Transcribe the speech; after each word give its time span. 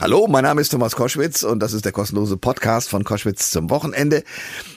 Hallo, 0.00 0.26
mein 0.26 0.42
Name 0.42 0.62
ist 0.62 0.70
Thomas 0.70 0.96
Koschwitz 0.96 1.42
und 1.42 1.60
das 1.60 1.74
ist 1.74 1.84
der 1.84 1.92
kostenlose 1.92 2.38
Podcast 2.38 2.88
von 2.88 3.04
Koschwitz 3.04 3.50
zum 3.50 3.68
Wochenende. 3.68 4.24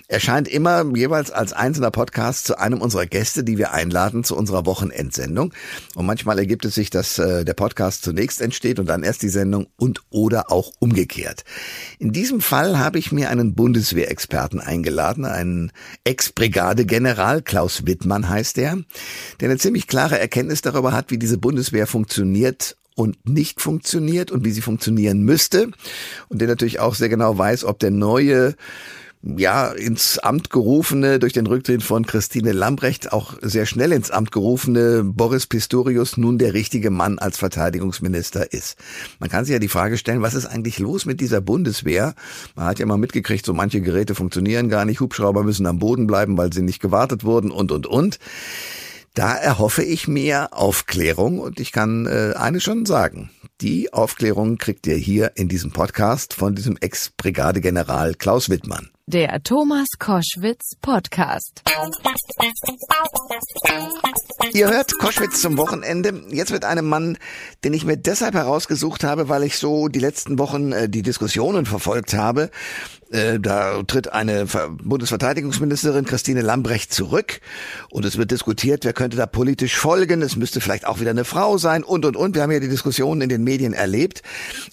Erscheint 0.09 0.49
immer 0.49 0.85
jeweils 0.93 1.31
als 1.31 1.53
einzelner 1.53 1.89
Podcast 1.89 2.45
zu 2.45 2.59
einem 2.59 2.81
unserer 2.81 3.05
Gäste, 3.05 3.45
die 3.45 3.57
wir 3.57 3.71
einladen 3.71 4.25
zu 4.25 4.35
unserer 4.35 4.65
Wochenendsendung. 4.65 5.53
Und 5.95 6.05
manchmal 6.05 6.37
ergibt 6.37 6.65
es 6.65 6.75
sich, 6.75 6.89
dass 6.89 7.17
äh, 7.17 7.45
der 7.45 7.53
Podcast 7.53 8.03
zunächst 8.03 8.41
entsteht 8.41 8.77
und 8.77 8.87
dann 8.87 9.03
erst 9.03 9.21
die 9.21 9.29
Sendung 9.29 9.67
und 9.77 10.01
oder 10.09 10.51
auch 10.51 10.73
umgekehrt. 10.79 11.45
In 11.97 12.11
diesem 12.11 12.41
Fall 12.41 12.77
habe 12.77 12.99
ich 12.99 13.13
mir 13.13 13.29
einen 13.29 13.55
Bundeswehrexperten 13.55 14.59
eingeladen, 14.59 15.23
einen 15.23 15.71
Ex-Brigadegeneral, 16.03 17.41
Klaus 17.41 17.87
Wittmann 17.87 18.27
heißt 18.27 18.57
der, 18.57 18.79
der 19.39 19.49
eine 19.49 19.57
ziemlich 19.57 19.87
klare 19.87 20.19
Erkenntnis 20.19 20.61
darüber 20.61 20.91
hat, 20.91 21.09
wie 21.09 21.17
diese 21.17 21.37
Bundeswehr 21.37 21.87
funktioniert 21.87 22.75
und 22.95 23.27
nicht 23.27 23.61
funktioniert 23.61 24.31
und 24.31 24.45
wie 24.45 24.51
sie 24.51 24.61
funktionieren 24.61 25.21
müsste. 25.21 25.69
Und 26.29 26.39
der 26.39 26.47
natürlich 26.47 26.79
auch 26.79 26.95
sehr 26.95 27.09
genau 27.09 27.37
weiß, 27.37 27.65
ob 27.65 27.79
der 27.79 27.91
neue 27.91 28.55
ja, 29.37 29.69
ins 29.69 30.19
Amt 30.19 30.51
gerufene, 30.51 31.17
durch 31.17 31.33
den 31.33 31.47
Rücktritt 31.47 31.81
von 31.81 32.05
Christine 32.05 32.51
Lambrecht 32.51 33.11
auch 33.11 33.33
sehr 33.41 33.65
schnell 33.65 33.91
ins 33.91 34.11
Amt 34.11 34.31
gerufene 34.31 35.03
Boris 35.03 35.47
Pistorius 35.47 36.17
nun 36.17 36.37
der 36.37 36.53
richtige 36.53 36.91
Mann 36.91 37.17
als 37.17 37.37
Verteidigungsminister 37.37 38.53
ist. 38.53 38.77
Man 39.19 39.29
kann 39.29 39.43
sich 39.43 39.53
ja 39.53 39.59
die 39.59 39.67
Frage 39.67 39.97
stellen, 39.97 40.21
was 40.21 40.35
ist 40.35 40.45
eigentlich 40.45 40.77
los 40.77 41.05
mit 41.05 41.21
dieser 41.21 41.41
Bundeswehr? 41.41 42.13
Man 42.55 42.65
hat 42.67 42.77
ja 42.77 42.85
mal 42.85 42.97
mitgekriegt, 42.97 43.45
so 43.45 43.53
manche 43.53 43.81
Geräte 43.81 44.13
funktionieren 44.13 44.69
gar 44.69 44.85
nicht, 44.85 44.99
Hubschrauber 44.99 45.43
müssen 45.43 45.65
am 45.65 45.79
Boden 45.79 46.05
bleiben, 46.05 46.37
weil 46.37 46.53
sie 46.53 46.61
nicht 46.61 46.79
gewartet 46.79 47.23
wurden 47.23 47.49
und, 47.49 47.71
und, 47.71 47.87
und. 47.87 48.19
Da 49.15 49.33
erhoffe 49.33 49.81
ich 49.81 50.09
mir 50.09 50.49
Aufklärung 50.51 51.39
und 51.39 51.61
ich 51.61 51.71
kann 51.71 52.05
äh, 52.05 52.33
eines 52.35 52.63
schon 52.63 52.85
sagen. 52.85 53.31
Die 53.61 53.93
Aufklärung 53.93 54.57
kriegt 54.57 54.85
ihr 54.87 54.97
hier 54.97 55.31
in 55.35 55.47
diesem 55.47 55.71
Podcast 55.71 56.33
von 56.33 56.53
diesem 56.53 56.75
Ex-Brigadegeneral 56.75 58.15
Klaus 58.15 58.49
Wittmann. 58.49 58.89
Der 59.07 59.41
Thomas 59.41 59.87
Koschwitz 59.99 60.71
Podcast. 60.81 61.61
Ihr 64.51 64.67
hört 64.67 64.97
Koschwitz 64.97 65.39
zum 65.39 65.57
Wochenende. 65.57 66.23
Jetzt 66.31 66.51
wird 66.51 66.65
einem 66.65 66.87
Mann, 66.87 67.17
den 67.63 67.73
ich 67.73 67.85
mir 67.85 67.95
deshalb 67.95 68.33
herausgesucht 68.33 69.05
habe, 69.05 69.29
weil 69.29 69.43
ich 69.43 69.57
so 69.57 69.87
die 69.87 69.99
letzten 69.99 70.39
Wochen 70.39 70.73
äh, 70.73 70.89
die 70.89 71.03
Diskussionen 71.03 71.65
verfolgt 71.65 72.15
habe. 72.15 72.49
Äh, 73.11 73.39
da 73.39 73.83
tritt 73.83 74.11
eine 74.11 74.47
Bundesverteidigungsministerin 74.83 76.05
Christine 76.05 76.41
Lambrecht 76.41 76.91
zurück 76.91 77.39
und 77.91 78.03
es 78.03 78.17
wird 78.17 78.31
diskutiert, 78.31 78.83
wer 78.83 78.93
könnte 78.93 79.15
da 79.15 79.27
politisch 79.27 79.77
folgen. 79.77 80.23
Es 80.23 80.35
müsste 80.35 80.59
vielleicht 80.59 80.87
auch 80.87 80.99
wieder 80.99 81.11
eine 81.11 81.23
Frau 81.23 81.59
sein 81.59 81.83
und 81.83 82.03
und 82.03 82.17
und. 82.17 82.33
Wir 82.33 82.41
haben 82.41 82.51
ja 82.51 82.59
die 82.59 82.67
Diskussionen 82.67 83.21
in 83.21 83.29
den 83.29 83.43
Medien 83.43 83.73
erlebt. 83.73 84.23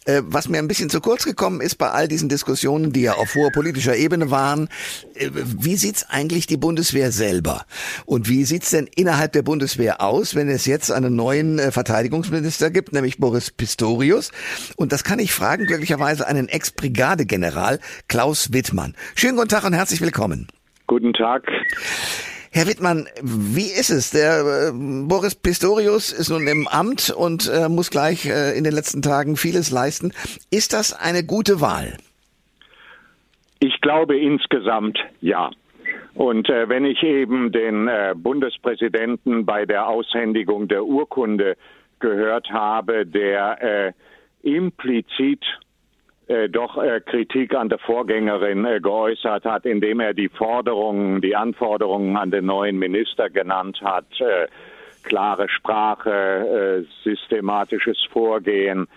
Äh, 0.07 0.23
was 0.25 0.49
mir 0.49 0.59
ein 0.59 0.69
bisschen 0.69 0.89
zu 0.89 1.03
kurz 1.03 1.25
gekommen 1.25 1.61
ist 1.61 1.77
bei 1.77 1.91
all 1.91 2.09
diesen 2.09 2.31
Diskussionen, 2.31 2.93
die 2.93 3.03
ja 3.03 3.15
auf 3.15 3.35
hoher 3.35 3.51
politischer 3.53 3.97
Ebene 3.97 4.31
waren, 4.31 4.69
äh, 5.15 5.29
wie 5.33 5.77
sieht's 5.77 6.07
eigentlich 6.09 6.47
die 6.47 6.57
Bundeswehr 6.57 7.13
selber? 7.13 7.67
Und 8.07 8.31
wie 8.31 8.45
sieht's 8.45 8.71
denn 8.71 8.89
innerhalb 8.97 9.33
der 9.33 9.43
Bundeswehr 9.43 10.01
aus, 10.01 10.35
wenn 10.35 10.49
es 10.49 10.65
jetzt 10.65 10.91
einen 10.91 11.15
neuen 11.15 11.59
Verteidigungsminister 11.71 12.71
gibt, 12.71 12.95
nämlich 12.95 13.19
Boris 13.19 13.51
Pistorius? 13.51 14.33
Und 14.77 14.93
das 14.93 15.05
kann 15.05 15.19
ich 15.19 15.35
fragen, 15.35 15.67
glücklicherweise 15.67 16.27
einen 16.27 16.49
Ex-Brigadegeneral, 16.49 17.79
Klaus 18.23 18.53
Wittmann. 18.53 18.95
Schönen 19.17 19.35
guten 19.35 19.49
Tag 19.49 19.65
und 19.65 19.73
herzlich 19.73 20.01
willkommen. 20.01 20.47
Guten 20.87 21.13
Tag. 21.13 21.43
Herr 22.53 22.69
Wittmann, 22.69 23.09
wie 23.21 23.63
ist 23.63 23.91
es? 23.91 24.13
Der 24.13 24.69
äh, 24.69 24.73
Boris 25.09 25.35
Pistorius 25.35 26.13
ist 26.13 26.31
nun 26.31 26.47
im 26.47 26.69
Amt 26.69 27.11
und 27.11 27.51
äh, 27.53 27.69
muss 27.69 27.91
gleich 27.91 28.27
äh, 28.27 28.57
in 28.57 28.63
den 28.63 28.75
letzten 28.75 29.03
Tagen 29.03 29.35
vieles 29.35 29.73
leisten. 29.73 30.13
Ist 30.53 30.73
das 30.73 30.93
eine 30.93 31.27
gute 31.27 31.61
Wahl? 31.61 31.97
Ich 33.59 33.81
glaube 33.81 34.17
insgesamt 34.17 35.01
ja. 35.21 35.51
Und 36.15 36.49
äh, 36.49 36.69
wenn 36.69 36.85
ich 36.85 37.03
eben 37.03 37.51
den 37.51 37.89
äh, 37.89 38.15
Bundespräsidenten 38.17 39.45
bei 39.45 39.67
der 39.67 39.89
Aushändigung 39.89 40.69
der 40.69 40.85
Urkunde 40.85 41.57
gehört 41.99 42.51
habe, 42.51 43.05
der 43.05 43.61
äh, 43.61 43.93
implizit 44.45 45.45
äh, 46.33 46.49
doch 46.49 46.83
äh, 46.83 47.01
Kritik 47.01 47.55
an 47.55 47.69
der 47.69 47.79
Vorgängerin 47.79 48.65
äh, 48.65 48.81
geäußert 48.81 49.45
hat, 49.45 49.67
indem 49.67 50.01
er 50.01 50.15
die 50.15 50.31
Forderungen, 50.31 51.21
die 51.21 51.37
Anforderungen 51.37 52.17
an 52.17 52.31
den 52.31 52.47
neuen 52.47 52.79
Minister 52.79 53.29
genannt 53.29 53.81
hat, 53.83 54.07
äh, 54.21 54.49
klare 55.03 55.49
Sprache, 55.49 56.85
äh, 56.85 57.05
systematisches 57.05 57.99
Vorgehen, 58.11 58.89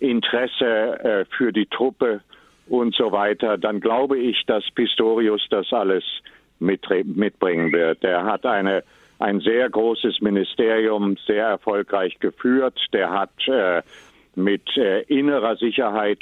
Interesse 0.00 1.26
für 1.36 1.52
die 1.52 1.66
Truppe 1.66 2.22
und 2.68 2.94
so 2.94 3.12
weiter, 3.12 3.58
dann 3.58 3.80
glaube 3.80 4.18
ich, 4.18 4.44
dass 4.46 4.64
Pistorius 4.74 5.46
das 5.50 5.70
alles 5.74 6.02
mitbringen 6.58 7.70
wird. 7.70 8.02
Er 8.02 8.24
hat 8.24 8.46
eine 8.46 8.82
ein 9.18 9.40
sehr 9.40 9.68
großes 9.68 10.20
Ministerium 10.20 11.16
sehr 11.26 11.46
erfolgreich 11.46 12.18
geführt. 12.20 12.78
Der 12.92 13.10
hat 13.10 13.30
äh, 13.48 13.82
mit 14.42 14.76
äh, 14.76 15.02
innerer 15.02 15.56
Sicherheit 15.56 16.20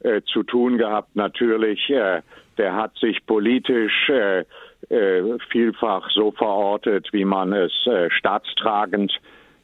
äh, 0.00 0.22
zu 0.32 0.42
tun 0.42 0.78
gehabt. 0.78 1.16
Natürlich, 1.16 1.90
äh, 1.90 2.22
der 2.58 2.74
hat 2.74 2.96
sich 2.98 3.24
politisch 3.26 4.08
äh, 4.08 4.44
äh, 4.88 5.38
vielfach 5.50 6.10
so 6.10 6.32
verortet, 6.32 7.08
wie 7.12 7.24
man 7.24 7.52
es 7.52 7.72
äh, 7.86 8.10
staatstragend 8.10 9.12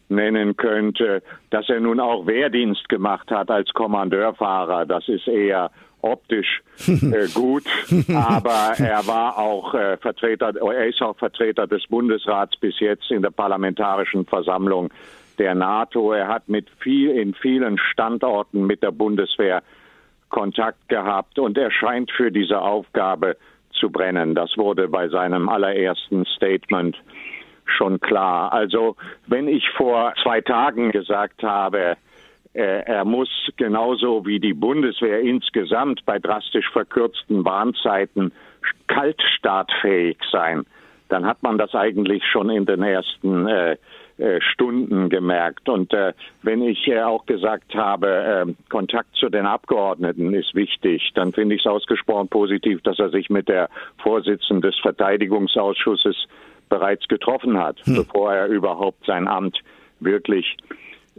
nennen 0.08 0.56
könnte. 0.56 1.22
Dass 1.50 1.68
er 1.68 1.80
nun 1.80 2.00
auch 2.00 2.26
Wehrdienst 2.26 2.88
gemacht 2.88 3.30
hat 3.30 3.50
als 3.50 3.70
Kommandeurfahrer, 3.72 4.84
das 4.86 5.08
ist 5.08 5.26
eher 5.26 5.70
optisch 6.02 6.62
gut, 7.34 7.62
aber 8.08 8.72
er 8.76 9.06
war 9.06 9.38
auch 9.38 9.70
Vertreter, 10.00 10.52
er 10.56 10.88
ist 10.88 11.00
auch 11.00 11.16
Vertreter 11.16 11.68
des 11.68 11.86
Bundesrats 11.86 12.56
bis 12.56 12.80
jetzt 12.80 13.08
in 13.12 13.22
der 13.22 13.30
Parlamentarischen 13.30 14.26
Versammlung 14.26 14.90
der 15.42 15.56
NATO. 15.56 16.12
Er 16.12 16.28
hat 16.28 16.48
mit 16.48 16.70
viel, 16.78 17.10
in 17.10 17.34
vielen 17.34 17.76
Standorten 17.76 18.64
mit 18.64 18.82
der 18.82 18.92
Bundeswehr 18.92 19.62
Kontakt 20.28 20.88
gehabt 20.88 21.38
und 21.38 21.58
er 21.58 21.72
scheint 21.72 22.12
für 22.12 22.30
diese 22.30 22.60
Aufgabe 22.60 23.36
zu 23.72 23.90
brennen. 23.90 24.36
Das 24.36 24.56
wurde 24.56 24.86
bei 24.86 25.08
seinem 25.08 25.48
allerersten 25.48 26.24
Statement 26.26 26.96
schon 27.64 27.98
klar. 27.98 28.52
Also 28.52 28.96
wenn 29.26 29.48
ich 29.48 29.68
vor 29.76 30.14
zwei 30.22 30.40
Tagen 30.40 30.92
gesagt 30.92 31.42
habe, 31.42 31.96
äh, 32.54 32.84
er 32.84 33.04
muss 33.04 33.30
genauso 33.56 34.24
wie 34.24 34.38
die 34.38 34.54
Bundeswehr 34.54 35.20
insgesamt 35.20 36.04
bei 36.06 36.20
drastisch 36.20 36.70
verkürzten 36.70 37.44
Warnzeiten 37.44 38.32
kaltstartfähig 38.86 40.18
sein, 40.30 40.64
dann 41.08 41.26
hat 41.26 41.42
man 41.42 41.58
das 41.58 41.74
eigentlich 41.74 42.22
schon 42.24 42.48
in 42.48 42.64
den 42.64 42.82
ersten 42.82 43.48
äh, 43.48 43.76
Stunden 44.40 45.08
gemerkt. 45.08 45.68
Und 45.68 45.92
äh, 45.92 46.12
wenn 46.42 46.62
ich 46.62 46.86
äh, 46.88 47.02
auch 47.02 47.26
gesagt 47.26 47.74
habe, 47.74 48.46
äh, 48.46 48.54
Kontakt 48.68 49.14
zu 49.16 49.28
den 49.28 49.46
Abgeordneten 49.46 50.34
ist 50.34 50.54
wichtig, 50.54 51.10
dann 51.14 51.32
finde 51.32 51.56
ich 51.56 51.62
es 51.62 51.66
ausgesprochen 51.66 52.28
positiv, 52.28 52.82
dass 52.82 52.98
er 52.98 53.10
sich 53.10 53.30
mit 53.30 53.48
der 53.48 53.68
Vorsitzenden 54.02 54.62
des 54.62 54.78
Verteidigungsausschusses 54.80 56.16
bereits 56.68 57.06
getroffen 57.08 57.58
hat, 57.58 57.78
hm. 57.84 57.96
bevor 57.96 58.32
er 58.32 58.46
überhaupt 58.46 59.04
sein 59.06 59.28
Amt 59.28 59.58
wirklich 60.00 60.56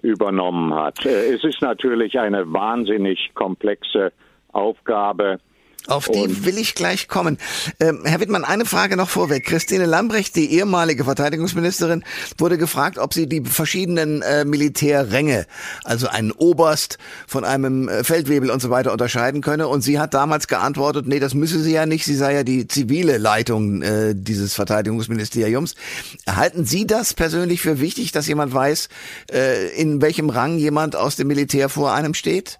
übernommen 0.02 0.74
hat. 0.74 1.06
Äh, 1.06 1.34
es 1.34 1.44
ist 1.44 1.62
natürlich 1.62 2.20
eine 2.20 2.52
wahnsinnig 2.52 3.32
komplexe 3.34 4.12
Aufgabe. 4.52 5.40
Auf 5.88 6.08
die 6.08 6.20
und 6.20 6.46
will 6.46 6.58
ich 6.58 6.76
gleich 6.76 7.08
kommen. 7.08 7.38
Ähm, 7.80 8.02
Herr 8.06 8.22
Wittmann, 8.22 8.46
eine 8.46 8.66
Frage 8.66 8.96
noch 8.96 9.10
vorweg. 9.10 9.46
Christine 9.46 9.86
Lambrecht, 9.86 10.36
die 10.36 10.54
ehemalige 10.54 11.04
Verteidigungsministerin, 11.04 12.06
wurde 12.38 12.58
gefragt, 12.58 12.98
ob 12.98 13.14
sie 13.14 13.28
die 13.28 13.42
verschiedenen 13.42 14.22
äh, 14.22 14.46
Militärränge, 14.46 15.46
also 15.84 16.08
einen 16.08 16.32
Oberst 16.32 16.98
von 17.28 17.44
einem 17.44 17.90
äh, 17.90 18.04
Feldwebel 18.06 18.50
und 18.50 18.62
so 18.62 18.70
weiter 18.70 18.94
unterscheiden 18.94 19.42
könne. 19.42 19.68
Und 19.68 19.82
sie 19.82 20.00
hat 20.00 20.14
damals 20.14 20.48
geantwortet, 20.48 21.06
nee, 21.06 21.20
das 21.20 21.34
müsse 21.34 21.60
sie 21.60 21.74
ja 21.74 21.86
nicht. 21.86 22.06
Sie 22.06 22.16
sei 22.16 22.34
ja 22.34 22.44
die 22.44 22.68
zivile 22.68 23.18
Leitung 23.18 23.82
äh, 23.82 24.14
dieses 24.16 24.54
Verteidigungsministeriums. 24.54 25.76
Halten 26.30 26.66
Sie 26.66 26.88
das 26.88 27.14
persönlich 27.14 27.62
für 27.62 27.82
wichtig, 27.82 28.14
dass 28.14 28.28
jemand 28.28 28.54
weiß, 28.54 28.88
äh, 29.32 29.68
in 29.76 30.02
welchem 30.02 30.30
Rang 30.30 30.58
jemand 30.58 30.96
aus 30.96 31.18
dem 31.18 31.28
Militär 31.28 31.68
vor 31.68 31.94
einem 31.94 32.14
steht? 32.14 32.60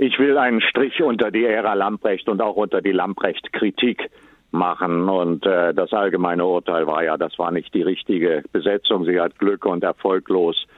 Ich 0.00 0.16
will 0.20 0.38
einen 0.38 0.60
Strich 0.60 1.02
unter 1.02 1.32
die 1.32 1.44
Ära 1.44 1.74
Lamprecht 1.74 2.28
und 2.28 2.40
auch 2.40 2.54
unter 2.54 2.80
die 2.80 2.92
Lamprecht-Kritik 2.92 4.08
machen. 4.52 5.08
Und 5.08 5.44
äh, 5.44 5.74
das 5.74 5.92
allgemeine 5.92 6.46
Urteil 6.46 6.86
war 6.86 7.02
ja, 7.02 7.16
das 7.16 7.36
war 7.36 7.50
nicht 7.50 7.74
die 7.74 7.82
richtige 7.82 8.44
Besetzung. 8.52 9.04
Sie 9.06 9.18
hat 9.18 9.36
Glück 9.40 9.66
und 9.66 9.82
erfolglos 9.82 10.68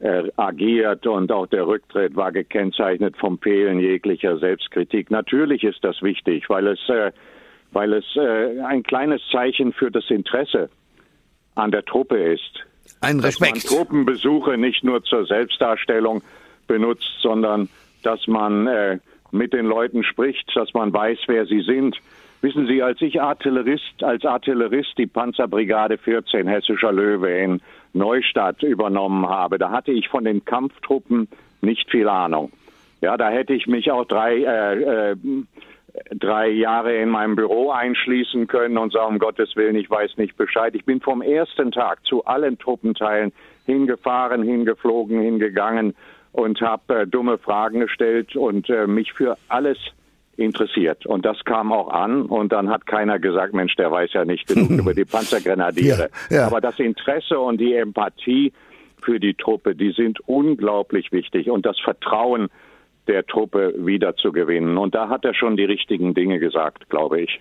äh, 0.00 0.24
agiert 0.36 1.06
und 1.06 1.30
auch 1.30 1.46
der 1.46 1.68
Rücktritt 1.68 2.16
war 2.16 2.32
gekennzeichnet 2.32 3.16
vom 3.16 3.38
Fehlen 3.38 3.78
jeglicher 3.78 4.38
Selbstkritik. 4.38 5.08
Natürlich 5.08 5.62
ist 5.62 5.84
das 5.84 6.02
wichtig, 6.02 6.50
weil 6.50 6.66
es, 6.66 6.80
äh, 6.88 7.12
weil 7.70 7.92
es 7.92 8.04
äh, 8.16 8.60
ein 8.60 8.82
kleines 8.82 9.22
Zeichen 9.30 9.72
für 9.72 9.92
das 9.92 10.10
Interesse 10.10 10.68
an 11.54 11.70
der 11.70 11.84
Truppe 11.84 12.16
ist. 12.16 12.66
Ein 13.00 13.20
Respekt. 13.20 13.54
Dass 13.54 13.70
man 13.70 13.78
Truppenbesuche 13.78 14.58
nicht 14.58 14.82
nur 14.82 15.04
zur 15.04 15.26
Selbstdarstellung 15.26 16.22
benutzt, 16.66 17.20
sondern 17.20 17.68
dass 18.04 18.26
man 18.26 18.66
äh, 18.66 18.98
mit 19.30 19.52
den 19.52 19.66
Leuten 19.66 20.04
spricht, 20.04 20.50
dass 20.54 20.72
man 20.74 20.92
weiß, 20.92 21.18
wer 21.26 21.46
sie 21.46 21.60
sind. 21.60 21.96
Wissen 22.40 22.66
Sie, 22.66 22.82
als 22.82 23.00
ich 23.00 23.20
Artillerist, 23.20 24.02
als 24.02 24.24
Artillerist 24.24 24.98
die 24.98 25.06
Panzerbrigade 25.06 25.98
14 25.98 26.46
Hessischer 26.46 26.92
Löwe 26.92 27.30
in 27.30 27.60
Neustadt 27.94 28.62
übernommen 28.62 29.28
habe, 29.28 29.58
da 29.58 29.70
hatte 29.70 29.92
ich 29.92 30.08
von 30.08 30.24
den 30.24 30.44
Kampftruppen 30.44 31.28
nicht 31.62 31.90
viel 31.90 32.08
Ahnung. 32.08 32.52
Ja, 33.00 33.16
da 33.16 33.30
hätte 33.30 33.54
ich 33.54 33.66
mich 33.66 33.90
auch 33.90 34.04
drei, 34.04 34.36
äh, 34.36 35.12
äh, 35.12 35.16
drei 36.14 36.48
Jahre 36.48 36.96
in 36.96 37.08
meinem 37.08 37.34
Büro 37.34 37.70
einschließen 37.70 38.46
können 38.46 38.78
und 38.78 38.92
sagen, 38.92 39.14
um 39.14 39.18
Gottes 39.18 39.56
Willen, 39.56 39.76
ich 39.76 39.88
weiß 39.88 40.16
nicht 40.18 40.36
Bescheid. 40.36 40.74
Ich 40.74 40.84
bin 40.84 41.00
vom 41.00 41.22
ersten 41.22 41.72
Tag 41.72 42.04
zu 42.04 42.24
allen 42.24 42.58
Truppenteilen 42.58 43.32
hingefahren, 43.66 44.42
hingeflogen, 44.42 45.20
hingegangen 45.20 45.94
und 46.34 46.60
habe 46.60 47.02
äh, 47.02 47.06
dumme 47.06 47.38
Fragen 47.38 47.78
gestellt 47.80 48.34
und 48.34 48.68
äh, 48.68 48.88
mich 48.88 49.12
für 49.12 49.38
alles 49.48 49.78
interessiert. 50.36 51.06
Und 51.06 51.24
das 51.24 51.44
kam 51.44 51.72
auch 51.72 51.88
an 51.88 52.22
und 52.22 52.52
dann 52.52 52.70
hat 52.70 52.86
keiner 52.86 53.20
gesagt, 53.20 53.54
Mensch, 53.54 53.76
der 53.76 53.92
weiß 53.92 54.12
ja 54.14 54.24
nicht 54.24 54.48
genug 54.48 54.70
über 54.80 54.94
die 54.94 55.04
Panzergrenadiere. 55.04 56.10
Ja, 56.30 56.36
ja. 56.36 56.46
Aber 56.46 56.60
das 56.60 56.80
Interesse 56.80 57.38
und 57.38 57.60
die 57.60 57.74
Empathie 57.74 58.52
für 59.00 59.20
die 59.20 59.34
Truppe, 59.34 59.76
die 59.76 59.92
sind 59.92 60.18
unglaublich 60.26 61.12
wichtig 61.12 61.50
und 61.50 61.64
das 61.64 61.78
Vertrauen 61.78 62.48
der 63.06 63.26
Truppe 63.26 63.74
wiederzugewinnen. 63.76 64.78
Und 64.78 64.94
da 64.94 65.08
hat 65.08 65.24
er 65.24 65.34
schon 65.34 65.56
die 65.56 65.64
richtigen 65.64 66.14
Dinge 66.14 66.38
gesagt, 66.38 66.88
glaube 66.88 67.20
ich. 67.20 67.40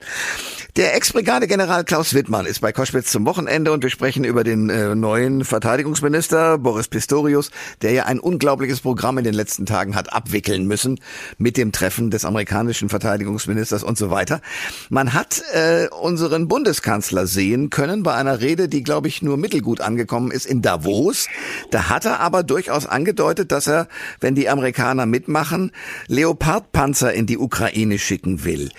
Der 0.76 0.96
Ex-Brigadegeneral 0.96 1.84
Klaus 1.84 2.14
Wittmann 2.14 2.46
ist 2.46 2.60
bei 2.60 2.72
Koschwitz 2.72 3.12
zum 3.12 3.26
Wochenende 3.26 3.72
und 3.72 3.84
wir 3.84 3.90
sprechen 3.90 4.24
über 4.24 4.44
den 4.44 4.70
äh, 4.70 4.96
neuen 4.96 5.44
Verteidigungsminister 5.44 6.58
Boris 6.58 6.88
Pistorius, 6.88 7.52
der 7.82 7.92
ja 7.92 8.06
ein 8.06 8.20
unglaubliches 8.20 8.82
Programm 8.82 9.18
in 9.20 9.24
den 9.24 9.36
letzten 9.36 9.66
Tagen 9.66 9.96
hat 9.96 10.12
abwickeln 10.12 10.66
müssen 10.66 11.00
mit 11.38 11.58
dem 11.58 11.72
Treffen 11.72 12.10
des 12.10 12.26
amerikanischen 12.26 12.90
Verteidigungsministers 12.90 13.84
und 13.84 13.98
so 13.98 14.10
weiter. 14.10 14.42
Man 14.90 15.14
hat 15.14 15.44
äh, 15.54 15.88
unseren 15.90 16.48
Bundeskanzler 16.48 17.28
sehen 17.28 17.70
können 17.70 18.04
bei 18.04 18.16
einer 18.16 18.42
Rede, 18.42 18.68
die, 18.68 18.84
glaube 18.84 19.08
ich, 19.08 19.22
nur 19.22 19.38
mittelgut 19.38 19.80
angekommen 19.80 20.32
ist 20.32 20.46
in 20.46 20.62
Davos. 20.62 21.30
Da 21.70 21.90
hat 21.90 22.06
er 22.06 22.20
aber 22.20 22.42
durchaus 22.42 22.88
angedeutet, 22.88 23.52
dass 23.52 23.68
er, 23.68 23.88
wenn 24.20 24.34
die 24.34 24.50
Amerikaner 24.50 25.06
mitmachen, 25.06 25.53
Leopardpanzer 26.08 27.14
in 27.14 27.26
die 27.26 27.38
Ukraine 27.38 27.98
schicken 27.98 28.46
will. 28.46 28.70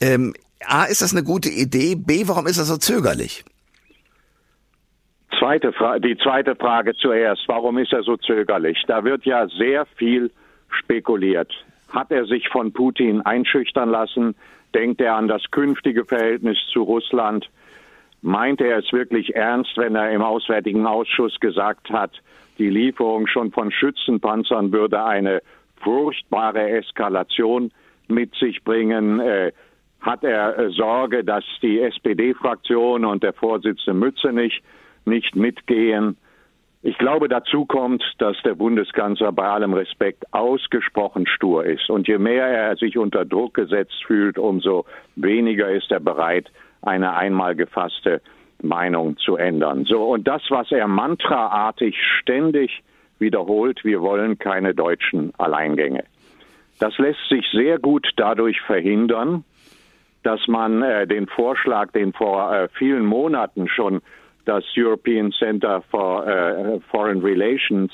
Ähm, 0.00 0.34
A, 0.66 0.84
ist 0.84 1.02
das 1.02 1.12
eine 1.12 1.24
gute 1.24 1.48
Idee? 1.48 1.94
B, 1.96 2.24
warum 2.26 2.46
ist 2.46 2.58
er 2.58 2.64
so 2.64 2.76
zögerlich? 2.76 3.44
Zweite 5.38 5.72
die 6.04 6.16
zweite 6.18 6.54
Frage 6.54 6.94
zuerst. 6.94 7.42
Warum 7.48 7.78
ist 7.78 7.92
er 7.92 8.02
so 8.02 8.16
zögerlich? 8.16 8.84
Da 8.86 9.02
wird 9.02 9.24
ja 9.24 9.48
sehr 9.48 9.86
viel 9.96 10.30
spekuliert. 10.68 11.52
Hat 11.88 12.10
er 12.10 12.26
sich 12.26 12.48
von 12.48 12.72
Putin 12.72 13.22
einschüchtern 13.22 13.90
lassen? 13.90 14.34
Denkt 14.74 15.00
er 15.00 15.16
an 15.16 15.28
das 15.28 15.42
künftige 15.50 16.04
Verhältnis 16.04 16.58
zu 16.72 16.82
Russland? 16.82 17.50
Meint 18.22 18.60
er 18.60 18.78
es 18.78 18.92
wirklich 18.92 19.34
ernst, 19.34 19.76
wenn 19.76 19.96
er 19.96 20.12
im 20.12 20.22
Auswärtigen 20.22 20.86
Ausschuss 20.86 21.40
gesagt 21.40 21.90
hat, 21.90 22.12
die 22.58 22.70
Lieferung 22.70 23.26
schon 23.26 23.50
von 23.50 23.72
Schützenpanzern 23.72 24.72
würde 24.72 25.04
eine 25.04 25.42
furchtbare 25.82 26.70
Eskalation 26.70 27.72
mit 28.08 28.34
sich 28.36 28.62
bringen? 28.64 29.20
Äh, 29.20 29.52
hat 30.02 30.24
er 30.24 30.58
äh, 30.58 30.70
Sorge, 30.70 31.24
dass 31.24 31.44
die 31.62 31.80
SPD-Fraktion 31.80 33.04
und 33.04 33.22
der 33.22 33.32
Vorsitzende 33.32 33.94
Mützenich 33.94 34.62
nicht 35.04 35.34
mitgehen. 35.36 36.16
Ich 36.82 36.98
glaube, 36.98 37.28
dazu 37.28 37.64
kommt, 37.64 38.02
dass 38.18 38.36
der 38.42 38.56
Bundeskanzler 38.56 39.30
bei 39.30 39.44
allem 39.44 39.72
Respekt 39.72 40.24
ausgesprochen 40.32 41.28
stur 41.28 41.64
ist. 41.64 41.88
Und 41.88 42.08
je 42.08 42.18
mehr 42.18 42.46
er 42.46 42.76
sich 42.76 42.98
unter 42.98 43.24
Druck 43.24 43.54
gesetzt 43.54 44.04
fühlt, 44.04 44.36
umso 44.36 44.84
weniger 45.14 45.70
ist 45.70 45.92
er 45.92 46.00
bereit, 46.00 46.50
eine 46.82 47.14
einmal 47.14 47.54
gefasste 47.54 48.20
Meinung 48.60 49.16
zu 49.18 49.36
ändern. 49.36 49.84
So, 49.84 50.02
und 50.02 50.26
das, 50.26 50.42
was 50.48 50.72
er 50.72 50.88
mantraartig 50.88 51.96
ständig 52.18 52.82
wiederholt, 53.22 53.82
wir 53.84 54.02
wollen 54.02 54.38
keine 54.38 54.74
deutschen 54.74 55.32
Alleingänge. 55.38 56.04
Das 56.78 56.98
lässt 56.98 57.26
sich 57.30 57.46
sehr 57.52 57.78
gut 57.78 58.06
dadurch 58.16 58.60
verhindern, 58.60 59.44
dass 60.22 60.46
man 60.46 60.82
äh, 60.82 61.06
den 61.06 61.26
Vorschlag, 61.26 61.92
den 61.92 62.12
vor 62.12 62.52
äh, 62.52 62.68
vielen 62.76 63.06
Monaten 63.06 63.68
schon 63.68 64.02
das 64.44 64.64
European 64.76 65.32
Center 65.32 65.82
for 65.90 66.26
äh, 66.26 66.80
Foreign 66.90 67.20
Relations 67.20 67.90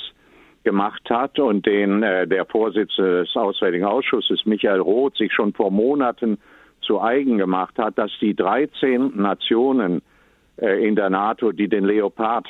gemacht 0.64 1.08
hat 1.08 1.38
und 1.38 1.66
den 1.66 2.02
äh, 2.02 2.26
der 2.26 2.44
Vorsitzende 2.44 3.20
des 3.24 3.36
Auswärtigen 3.36 3.84
Ausschusses 3.84 4.44
Michael 4.44 4.80
Roth 4.80 5.16
sich 5.16 5.32
schon 5.32 5.52
vor 5.52 5.70
Monaten 5.70 6.38
zu 6.82 7.00
eigen 7.00 7.38
gemacht 7.38 7.78
hat, 7.78 7.98
dass 7.98 8.10
die 8.20 8.34
13 8.34 9.12
Nationen 9.16 10.02
äh, 10.56 10.86
in 10.86 10.96
der 10.96 11.10
NATO, 11.10 11.52
die 11.52 11.68
den 11.68 11.84
Leopard 11.84 12.46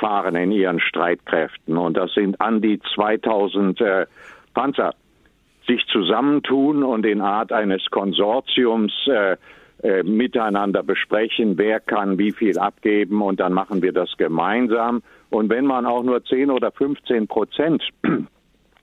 fahren 0.00 0.34
in 0.34 0.50
ihren 0.50 0.80
Streitkräften, 0.80 1.76
und 1.76 1.96
das 1.96 2.12
sind 2.14 2.40
an 2.40 2.60
die 2.60 2.80
2000 2.94 3.80
äh, 3.80 4.06
Panzer, 4.54 4.94
sich 5.66 5.86
zusammentun 5.86 6.82
und 6.82 7.06
in 7.06 7.20
Art 7.20 7.52
eines 7.52 7.84
Konsortiums 7.90 8.92
äh, 9.06 9.36
äh, 9.82 10.02
miteinander 10.02 10.82
besprechen, 10.82 11.56
wer 11.56 11.80
kann 11.80 12.18
wie 12.18 12.32
viel 12.32 12.58
abgeben 12.58 13.22
und 13.22 13.40
dann 13.40 13.52
machen 13.52 13.80
wir 13.80 13.92
das 13.92 14.14
gemeinsam. 14.18 15.02
Und 15.30 15.48
wenn 15.48 15.64
man 15.64 15.86
auch 15.86 16.02
nur 16.02 16.22
10 16.24 16.50
oder 16.50 16.70
15 16.70 17.28
Prozent 17.28 17.82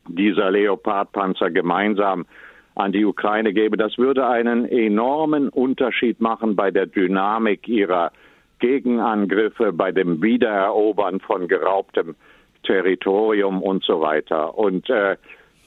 dieser 0.08 0.50
Leopardpanzer 0.50 1.52
gemeinsam 1.52 2.26
an 2.74 2.94
die 2.94 3.06
Ukraine 3.06 3.54
gäbe, 3.54 3.78
das 3.78 3.98
würde 3.98 4.28
einen 4.28 4.66
enormen 4.66 5.50
Unterschied 5.50 6.20
machen 6.20 6.56
bei 6.56 6.72
der 6.72 6.88
Dynamik 6.88 7.68
ihrer 7.68 8.12
Gegenangriffe, 8.60 9.72
bei 9.74 9.92
dem 9.92 10.22
Wiedererobern 10.22 11.20
von 11.20 11.48
geraubtem 11.48 12.16
Territorium 12.64 13.62
und 13.62 13.84
so 13.84 14.02
weiter. 14.02 14.58
Und 14.58 14.90
äh, 14.90 15.18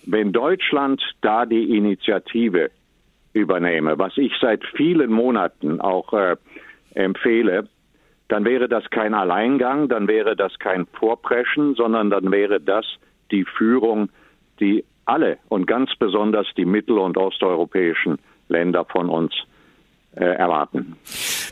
wenn 0.07 0.33
Deutschland 0.33 1.03
da 1.21 1.47
die 1.47 1.77
Initiative 1.77 2.71
übernehme, 3.33 3.99
was 3.99 4.17
ich 4.17 4.33
seit 4.41 4.65
vielen 4.77 5.11
Monaten 5.11 5.81
auch 5.81 6.13
äh, 6.13 6.37
empfehle, 6.95 7.69
dann 8.29 8.45
wäre 8.45 8.69
das 8.69 8.89
kein 8.91 9.15
Alleingang, 9.15 9.89
dann 9.89 10.09
wäre 10.09 10.37
das 10.37 10.59
kein 10.59 10.87
Vorpreschen, 10.87 11.75
sondern 11.75 12.11
dann 12.11 12.31
wäre 12.31 12.61
das 12.61 12.87
die 13.31 13.45
Führung, 13.45 14.09
die 14.61 14.85
alle 15.05 15.39
und 15.49 15.67
ganz 15.67 15.91
besonders 15.99 16.47
die 16.57 16.65
mittel- 16.65 16.99
und 16.99 17.17
osteuropäischen 17.17 18.19
Länder 18.49 18.85
von 18.85 19.09
uns 19.09 19.35
äh, 20.15 20.25
erwarten. 20.25 20.97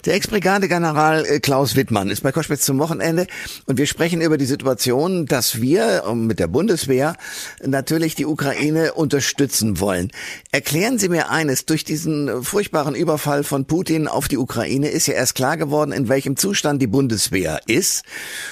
Der 0.04 0.14
Ex-Brigadegeneral 0.14 1.26
äh, 1.26 1.40
Klaus 1.40 1.74
Wittmann 1.74 2.08
ist 2.08 2.22
bei 2.22 2.30
Koschwitz 2.30 2.64
zum 2.64 2.78
Wochenende 2.78 3.26
und 3.66 3.78
wir 3.78 3.86
sprechen 3.86 4.20
über 4.20 4.38
die 4.38 4.44
Situation, 4.44 5.26
dass 5.26 5.60
wir 5.60 6.04
ähm, 6.08 6.26
mit 6.26 6.38
der 6.38 6.46
Bundeswehr 6.46 7.16
natürlich 7.64 8.14
die 8.14 8.26
Ukraine 8.26 8.94
unterstützen 8.94 9.80
wollen. 9.80 10.10
Erklären 10.52 10.98
Sie 10.98 11.08
mir 11.08 11.30
eines, 11.30 11.66
durch 11.66 11.84
diesen 11.84 12.44
furchtbaren 12.44 12.94
Überfall 12.94 13.42
von 13.42 13.64
Putin 13.64 14.06
auf 14.06 14.28
die 14.28 14.38
Ukraine 14.38 14.88
ist 14.88 15.08
ja 15.08 15.14
erst 15.14 15.34
klar 15.34 15.56
geworden, 15.56 15.90
in 15.90 16.08
welchem 16.08 16.36
Zustand 16.36 16.80
die 16.80 16.86
Bundeswehr 16.86 17.60
ist. 17.66 18.04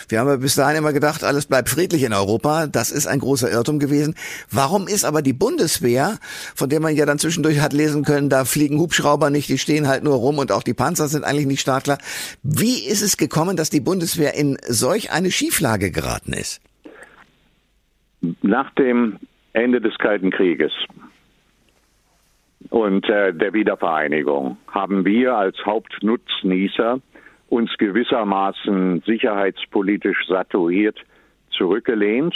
Wir 0.09 0.21
haben 0.21 0.29
ja 0.29 0.37
bis 0.37 0.57
dahin 0.57 0.79
immer 0.79 0.93
gedacht, 0.93 1.23
alles 1.23 1.47
bleibt 1.47 1.69
friedlich 1.69 2.03
in 2.03 2.13
Europa. 2.13 2.67
Das 2.67 2.91
ist 2.91 3.07
ein 3.07 3.21
großer 3.21 3.51
Irrtum 3.51 3.79
gewesen. 3.79 4.15
Warum 4.51 4.89
ist 4.89 5.05
aber 5.05 5.23
die 5.23 5.33
Bundeswehr, 5.33 6.19
von 6.55 6.69
der 6.69 6.81
man 6.81 6.97
ja 6.97 7.07
dann 7.07 7.21
zwischendurch 7.21 7.61
hat 7.61 7.73
lesen 7.73 8.05
können, 8.05 8.31
da 8.31 8.45
fliegen 8.45 8.81
Hubschrauber 8.81 9.31
nicht, 9.31 9.49
die 9.49 9.59
stehen 9.59 9.87
halt 9.87 10.03
nur 10.03 10.17
rum 10.17 10.39
und 10.39 10.51
auch 10.51 10.63
die 10.65 10.75
Panzer 10.75 11.09
sind 11.09 11.25
eigentlich 11.25 11.36
nicht 11.45 11.61
startklar. 11.61 11.99
Wie 12.43 12.89
ist 12.89 13.03
es 13.03 13.19
gekommen, 13.19 13.59
dass 13.59 13.69
die 13.69 13.81
Bundeswehr 13.81 14.35
in 14.35 14.57
solch 14.67 15.13
eine 15.13 15.31
Schieflage 15.31 15.91
geraten 15.91 16.33
ist? 16.33 16.63
Nach 18.41 18.71
dem 18.77 19.19
Ende 19.53 19.83
des 19.83 19.99
Kalten 19.99 20.31
Krieges 20.31 20.73
und 22.71 23.09
äh, 23.09 23.33
der 23.33 23.53
Wiedervereinigung 23.53 24.57
haben 24.69 25.05
wir 25.05 25.37
als 25.37 25.57
Hauptnutznießer 25.65 27.01
uns 27.49 27.71
gewissermaßen 27.79 29.03
sicherheitspolitisch 29.07 30.27
saturiert 30.27 30.99
zurückgelehnt, 31.51 32.35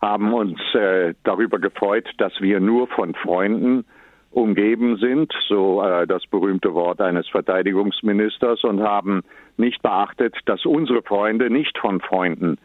haben 0.00 0.32
uns 0.32 0.58
äh, 0.74 1.14
darüber 1.24 1.58
gefreut, 1.58 2.08
dass 2.18 2.32
wir 2.40 2.58
nur 2.60 2.88
von 2.88 3.14
Freunden 3.14 3.84
umgeben 4.32 4.96
sind, 4.96 5.32
so 5.48 5.82
äh, 5.82 6.06
das 6.06 6.26
berühmte 6.26 6.74
Wort 6.74 7.00
eines 7.00 7.28
Verteidigungsministers, 7.28 8.64
und 8.64 8.82
haben 8.82 9.22
nicht 9.56 9.82
beachtet, 9.82 10.36
dass 10.46 10.64
unsere 10.64 11.02
Freunde 11.02 11.50
nicht 11.50 11.78
von 11.78 12.00
Freunden 12.00 12.58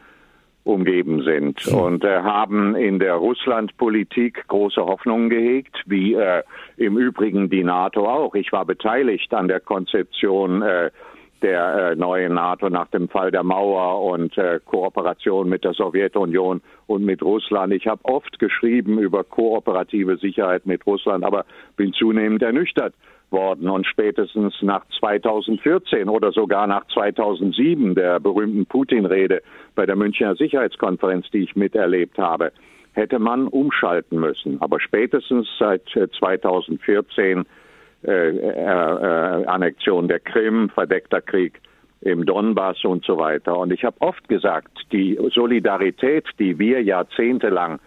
umgeben 0.64 1.22
sind 1.22 1.60
hm. 1.60 1.74
und 1.74 2.04
äh, 2.04 2.20
haben 2.20 2.74
in 2.74 2.98
der 2.98 3.14
Russlandpolitik 3.14 4.46
große 4.48 4.80
Hoffnungen 4.84 5.30
gehegt, 5.30 5.76
wie 5.86 6.14
äh, 6.14 6.42
im 6.76 6.98
Übrigen 6.98 7.48
die 7.48 7.64
NATO 7.64 8.06
auch. 8.06 8.34
Ich 8.34 8.52
war 8.52 8.64
beteiligt 8.64 9.32
an 9.32 9.48
der 9.48 9.60
Konzeption 9.60 10.62
äh, 10.62 10.90
der 11.42 11.92
äh, 11.92 11.96
neuen 11.96 12.34
NATO 12.34 12.68
nach 12.68 12.88
dem 12.88 13.08
Fall 13.08 13.30
der 13.30 13.42
Mauer 13.42 14.02
und 14.12 14.36
äh, 14.38 14.60
Kooperation 14.64 15.48
mit 15.48 15.64
der 15.64 15.74
Sowjetunion 15.74 16.60
und 16.86 17.04
mit 17.04 17.22
Russland. 17.22 17.72
Ich 17.72 17.86
habe 17.86 18.04
oft 18.04 18.38
geschrieben 18.38 18.98
über 18.98 19.24
kooperative 19.24 20.16
Sicherheit 20.16 20.66
mit 20.66 20.86
Russland, 20.86 21.24
aber 21.24 21.44
bin 21.76 21.92
zunehmend 21.92 22.42
ernüchtert 22.42 22.94
worden. 23.30 23.68
Und 23.68 23.86
spätestens 23.86 24.54
nach 24.62 24.84
2014 24.98 26.08
oder 26.08 26.32
sogar 26.32 26.66
nach 26.66 26.86
2007, 26.88 27.94
der 27.94 28.20
berühmten 28.20 28.66
Putin-Rede 28.66 29.42
bei 29.74 29.86
der 29.86 29.96
Münchner 29.96 30.34
Sicherheitskonferenz, 30.36 31.30
die 31.30 31.44
ich 31.44 31.56
miterlebt 31.56 32.18
habe, 32.18 32.52
hätte 32.92 33.18
man 33.18 33.46
umschalten 33.46 34.18
müssen. 34.18 34.60
Aber 34.60 34.80
spätestens 34.80 35.46
seit 35.58 35.82
2014 36.18 37.44
äh, 38.04 38.10
äh, 38.10 38.50
äh, 38.50 39.44
Annexion 39.46 40.06
der 40.06 40.20
Krim, 40.20 40.68
verdeckter 40.70 41.20
Krieg 41.20 41.60
im 42.00 42.24
Donbass 42.24 42.84
und 42.84 43.04
so 43.04 43.18
weiter. 43.18 43.58
Und 43.58 43.72
ich 43.72 43.84
habe 43.84 44.00
oft 44.00 44.28
gesagt, 44.28 44.70
die 44.92 45.18
Solidarität, 45.34 46.24
die 46.38 46.58
wir 46.60 46.80
jahrzehntelang 46.82 47.80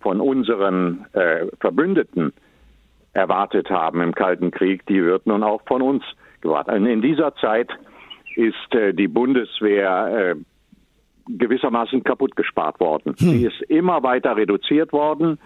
von 0.00 0.20
unseren 0.20 1.06
äh, 1.12 1.46
Verbündeten 1.60 2.32
erwartet 3.12 3.70
haben 3.70 4.00
im 4.00 4.14
Kalten 4.14 4.50
Krieg, 4.50 4.84
die 4.86 5.00
wird 5.00 5.26
nun 5.26 5.44
auch 5.44 5.62
von 5.66 5.80
uns 5.80 6.02
gewartet. 6.40 6.74
Und 6.74 6.86
in 6.86 7.00
dieser 7.00 7.36
Zeit 7.36 7.70
ist 8.34 8.74
äh, 8.74 8.92
die 8.92 9.06
Bundeswehr 9.06 10.34
äh, 10.34 11.32
gewissermaßen 11.38 12.02
kaputt 12.02 12.34
gespart 12.34 12.80
worden. 12.80 13.14
Hm. 13.16 13.28
Sie 13.28 13.46
ist 13.46 13.62
immer 13.68 14.02
weiter 14.02 14.36
reduziert 14.36 14.92
worden. 14.92 15.38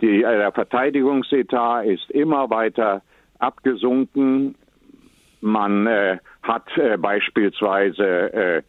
Die, 0.00 0.22
der 0.22 0.50
Verteidigungsetat 0.50 1.86
ist 1.86 2.10
immer 2.10 2.50
weiter 2.50 3.02
abgesunken. 3.40 4.54
Man 5.40 5.86
äh, 5.86 6.18
hat 6.42 6.66
äh, 6.76 6.96
beispielsweise 6.96 8.32
äh, 8.32 8.62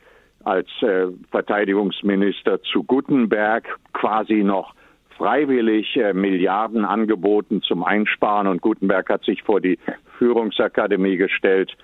als 0.43 0.67
äh, 0.81 1.07
Verteidigungsminister 1.29 2.61
zu 2.63 2.83
Gutenberg 2.83 3.67
quasi 3.93 4.43
noch 4.43 4.73
freiwillig 5.17 5.95
äh, 5.97 6.13
Milliarden 6.13 6.85
angeboten 6.85 7.61
zum 7.61 7.83
Einsparen 7.83 8.47
und 8.47 8.61
Gutenberg 8.61 9.09
hat 9.09 9.23
sich 9.23 9.43
vor 9.43 9.61
die 9.61 9.77
Führungsakademie 10.17 11.17
gestellt 11.17 11.75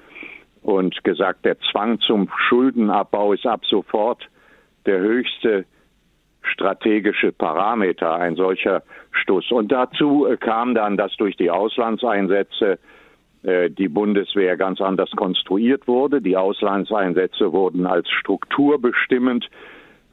und 0.64 1.04
gesagt, 1.04 1.46
der 1.46 1.60
Zwang 1.72 2.00
zum 2.00 2.30
Schuldenabbau 2.48 3.34
ist 3.34 3.46
ab 3.46 3.62
sofort 3.66 4.28
der 4.86 5.00
höchste 5.00 5.66
strategische 6.48 7.32
Parameter, 7.32 8.16
ein 8.16 8.36
solcher 8.36 8.84
Stuss. 9.12 9.52
Und 9.52 9.72
dazu 9.72 10.26
äh, 10.26 10.38
kam 10.38 10.76
dann, 10.76 10.98
dass 10.98 11.16
durch 11.18 11.36
die 11.36 11.52
Auslandseinsätze 11.52 12.80
äh, 13.44 13.70
die 13.70 13.88
Bundeswehr 13.88 14.58
ganz 14.58 14.82
anders 14.82 15.12
konstruiert 15.12 15.88
wurde. 15.88 16.22
Die 16.22 16.38
Auslandseinsätze 16.38 17.54
wurden 17.54 17.86
als 17.86 18.10
strukturbestimmend 18.10 19.50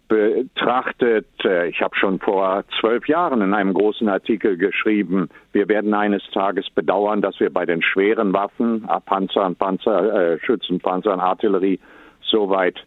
betrachtet. 0.09 1.26
Äh, 1.45 1.69
ich 1.69 1.81
habe 1.81 1.97
schon 1.97 2.19
vor 2.19 2.64
zwölf 2.81 3.09
Jahren 3.09 3.41
in 3.41 3.55
einem 3.55 3.75
großen 3.75 4.09
Artikel 4.09 4.57
geschrieben, 4.57 5.29
wir 5.53 5.69
werden 5.69 5.95
eines 5.95 6.23
Tages 6.33 6.69
bedauern, 6.71 7.23
dass 7.23 7.41
wir 7.41 7.50
bei 7.50 7.64
den 7.64 7.83
schweren 7.83 8.33
Waffen, 8.33 8.87
Panzern, 9.07 9.57
Panzer, 9.57 10.35
äh, 10.35 10.38
Schützenpanzern, 10.41 11.21
Artillerie 11.21 11.81
so 12.23 12.50
weit 12.50 12.79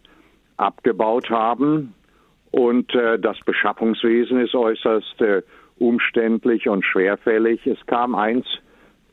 abgebaut 0.56 1.30
haben. 1.30 1.94
Und 2.50 2.94
äh, 2.94 3.18
das 3.18 3.38
Beschaffungswesen 3.44 4.40
ist 4.40 4.54
äußerst 4.54 5.20
äh, 5.20 5.42
umständlich 5.78 6.68
und 6.68 6.84
schwerfällig. 6.84 7.66
Es 7.66 7.84
kam 7.86 8.14
eins 8.14 8.46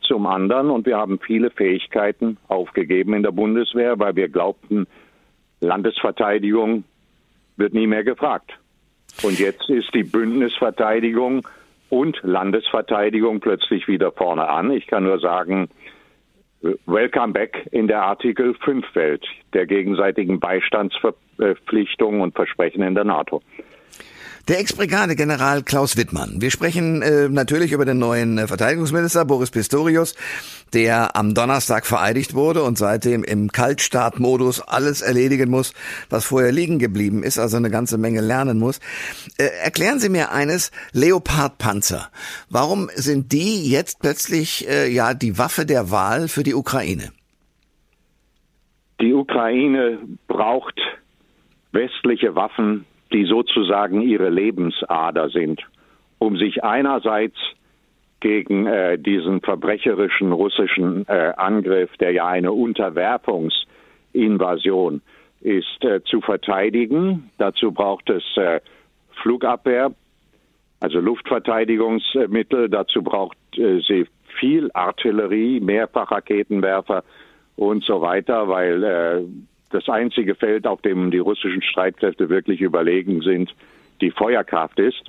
zum 0.01 0.25
anderen 0.25 0.69
und 0.69 0.85
wir 0.85 0.97
haben 0.97 1.19
viele 1.19 1.49
Fähigkeiten 1.49 2.37
aufgegeben 2.47 3.13
in 3.13 3.23
der 3.23 3.31
Bundeswehr, 3.31 3.99
weil 3.99 4.15
wir 4.15 4.29
glaubten, 4.29 4.87
Landesverteidigung 5.61 6.83
wird 7.57 7.73
nie 7.73 7.87
mehr 7.87 8.03
gefragt. 8.03 8.51
Und 9.23 9.39
jetzt 9.39 9.69
ist 9.69 9.93
die 9.93 10.03
Bündnisverteidigung 10.03 11.47
und 11.89 12.19
Landesverteidigung 12.23 13.39
plötzlich 13.39 13.87
wieder 13.87 14.11
vorne 14.11 14.47
an. 14.47 14.71
Ich 14.71 14.87
kann 14.87 15.03
nur 15.03 15.19
sagen, 15.19 15.69
Welcome 16.87 17.33
back 17.33 17.67
in 17.71 17.87
der 17.87 18.01
Artikel 18.01 18.55
5 18.55 18.95
Welt 18.95 19.23
der 19.53 19.67
gegenseitigen 19.67 20.39
Beistandsverpflichtungen 20.39 22.21
und 22.21 22.35
Versprechen 22.35 22.81
in 22.81 22.95
der 22.95 23.03
NATO. 23.03 23.43
Der 24.47 24.59
Ex-Brigadegeneral 24.59 25.63
Klaus 25.63 25.97
Wittmann. 25.97 26.39
Wir 26.39 26.51
sprechen 26.51 27.01
äh, 27.01 27.29
natürlich 27.29 27.71
über 27.71 27.83
den 27.83 27.97
neuen 27.97 28.37
äh, 28.37 28.45
Verteidigungsminister 28.45 29.25
Boris 29.25 29.49
Pistorius, 29.49 30.13
der 30.71 31.15
am 31.15 31.33
Donnerstag 31.33 31.87
vereidigt 31.87 32.35
wurde 32.35 32.61
und 32.61 32.77
seitdem 32.77 33.23
im 33.23 33.51
Kaltstartmodus 33.51 34.61
alles 34.61 35.01
erledigen 35.01 35.49
muss, 35.49 35.73
was 36.11 36.25
vorher 36.25 36.51
liegen 36.51 36.77
geblieben 36.77 37.23
ist, 37.23 37.39
also 37.39 37.57
eine 37.57 37.71
ganze 37.71 37.97
Menge 37.97 38.21
lernen 38.21 38.59
muss. 38.59 38.81
Äh, 39.39 39.45
erklären 39.63 39.97
Sie 39.97 40.09
mir 40.09 40.31
eines, 40.31 40.71
Leopard-Panzer. 40.93 42.11
Warum 42.47 42.91
sind 42.93 43.31
die 43.31 43.67
jetzt 43.67 43.99
plötzlich 43.99 44.69
äh, 44.69 44.87
ja 44.93 45.15
die 45.15 45.39
Waffe 45.39 45.65
der 45.65 45.89
Wahl 45.89 46.27
für 46.27 46.43
die 46.43 46.53
Ukraine? 46.53 47.11
Die 49.01 49.11
Ukraine 49.11 49.97
braucht 50.27 50.79
westliche 51.71 52.35
Waffen 52.35 52.85
die 53.13 53.25
sozusagen 53.25 54.01
ihre 54.01 54.29
Lebensader 54.29 55.29
sind, 55.29 55.61
um 56.19 56.37
sich 56.37 56.63
einerseits 56.63 57.37
gegen 58.19 58.65
äh, 58.65 58.97
diesen 58.97 59.41
verbrecherischen 59.41 60.31
russischen 60.31 61.07
äh, 61.07 61.33
Angriff, 61.37 61.95
der 61.97 62.11
ja 62.11 62.27
eine 62.27 62.53
Unterwerfungsinvasion 62.53 65.03
ist, 65.41 65.83
äh, 65.83 66.01
zu 66.03 66.21
verteidigen. 66.21 67.29
Dazu 67.37 67.71
braucht 67.71 68.09
es 68.09 68.23
äh, 68.37 68.61
Flugabwehr, 69.21 69.91
also 70.79 70.99
Luftverteidigungsmittel. 70.99 72.69
Dazu 72.69 73.03
braucht 73.03 73.37
äh, 73.57 73.81
sie 73.87 74.07
viel 74.39 74.71
Artillerie, 74.73 75.59
Mehrfachraketenwerfer 75.59 77.03
und 77.55 77.83
so 77.83 78.01
weiter, 78.01 78.47
weil 78.47 78.83
äh, 78.83 79.21
das 79.71 79.89
einzige 79.89 80.35
Feld, 80.35 80.67
auf 80.67 80.81
dem 80.81 81.11
die 81.11 81.19
russischen 81.19 81.61
Streitkräfte 81.61 82.29
wirklich 82.29 82.61
überlegen 82.61 83.21
sind, 83.21 83.53
die 84.01 84.11
Feuerkraft 84.11 84.79
ist. 84.79 85.03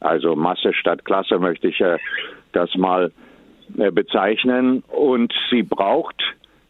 Also 0.00 0.36
Masse 0.36 0.74
statt 0.74 1.04
Klasse 1.04 1.38
möchte 1.38 1.68
ich 1.68 1.80
äh, 1.80 1.98
das 2.52 2.74
mal 2.76 3.12
äh, 3.78 3.90
bezeichnen. 3.90 4.82
Und 4.88 5.32
sie 5.50 5.62
braucht 5.62 6.20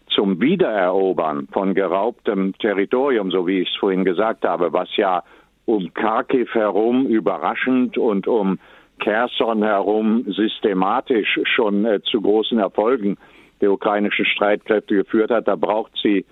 zum 0.08 0.40
Wiedererobern 0.40 1.48
von 1.50 1.74
geraubtem 1.74 2.56
Territorium, 2.58 3.30
so 3.30 3.46
wie 3.46 3.60
ich 3.60 3.70
es 3.70 3.76
vorhin 3.76 4.04
gesagt 4.04 4.44
habe, 4.44 4.72
was 4.72 4.94
ja 4.96 5.22
um 5.64 5.92
Kharkiv 5.94 6.54
herum 6.54 7.06
überraschend 7.06 7.96
und 7.96 8.26
um 8.26 8.58
Kherson 8.98 9.62
herum 9.62 10.24
systematisch 10.28 11.40
schon 11.44 11.84
äh, 11.84 12.00
zu 12.02 12.20
großen 12.20 12.58
Erfolgen 12.58 13.16
der 13.60 13.72
ukrainischen 13.72 14.26
Streitkräfte 14.26 14.96
geführt 14.96 15.30
hat, 15.30 15.48
da 15.48 15.56
braucht 15.56 15.92
sie 16.02 16.24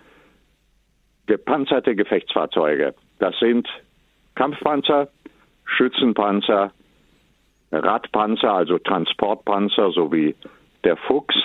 gepanzerte 1.27 1.95
Gefechtsfahrzeuge. 1.95 2.95
Das 3.19 3.39
sind 3.39 3.69
Kampfpanzer, 4.35 5.09
Schützenpanzer, 5.65 6.73
Radpanzer, 7.73 8.53
also 8.53 8.79
Transportpanzer 8.79 9.93
sowie 9.93 10.35
der 10.85 10.97
Fuchs. 10.97 11.37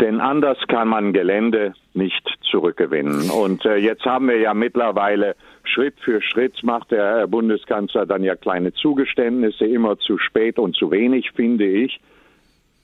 Denn 0.00 0.20
anders 0.20 0.58
kann 0.68 0.88
man 0.88 1.12
Gelände 1.12 1.74
nicht 1.94 2.28
zurückgewinnen. 2.50 3.30
Und 3.30 3.64
äh, 3.64 3.76
jetzt 3.76 4.04
haben 4.04 4.28
wir 4.28 4.38
ja 4.38 4.52
mittlerweile 4.52 5.36
Schritt 5.62 5.94
für 6.00 6.20
Schritt 6.20 6.62
macht 6.64 6.90
der 6.90 7.26
Bundeskanzler 7.28 8.04
dann 8.04 8.24
ja 8.24 8.34
kleine 8.34 8.72
Zugeständnisse, 8.74 9.64
immer 9.64 9.98
zu 9.98 10.18
spät 10.18 10.58
und 10.58 10.76
zu 10.76 10.90
wenig, 10.90 11.30
finde 11.32 11.66
ich. 11.66 12.00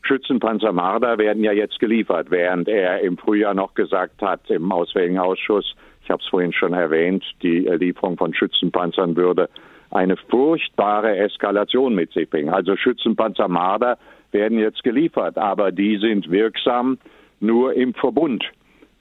Schützenpanzer 0.02 0.72
Marder 0.72 1.18
werden 1.18 1.44
ja 1.44 1.52
jetzt 1.52 1.78
geliefert, 1.78 2.30
während 2.30 2.68
er 2.68 3.00
im 3.00 3.16
Frühjahr 3.18 3.54
noch 3.54 3.74
gesagt 3.74 4.22
hat 4.22 4.48
im 4.50 4.72
Auswärtigen 4.72 5.18
Ausschuss, 5.18 5.74
ich 6.02 6.10
habe 6.10 6.22
es 6.22 6.28
vorhin 6.28 6.52
schon 6.52 6.72
erwähnt, 6.72 7.24
die 7.42 7.60
Lieferung 7.60 8.16
von 8.16 8.34
Schützenpanzern 8.34 9.14
würde 9.16 9.48
eine 9.90 10.16
furchtbare 10.16 11.16
Eskalation 11.16 11.94
mit 11.94 12.12
sich 12.12 12.28
bringen. 12.28 12.50
Also 12.50 12.76
Schützenpanzer 12.76 13.48
Marder 13.48 13.98
werden 14.32 14.58
jetzt 14.58 14.82
geliefert, 14.82 15.36
aber 15.36 15.72
die 15.72 15.98
sind 15.98 16.30
wirksam 16.30 16.98
nur 17.40 17.74
im 17.74 17.94
Verbund. 17.94 18.44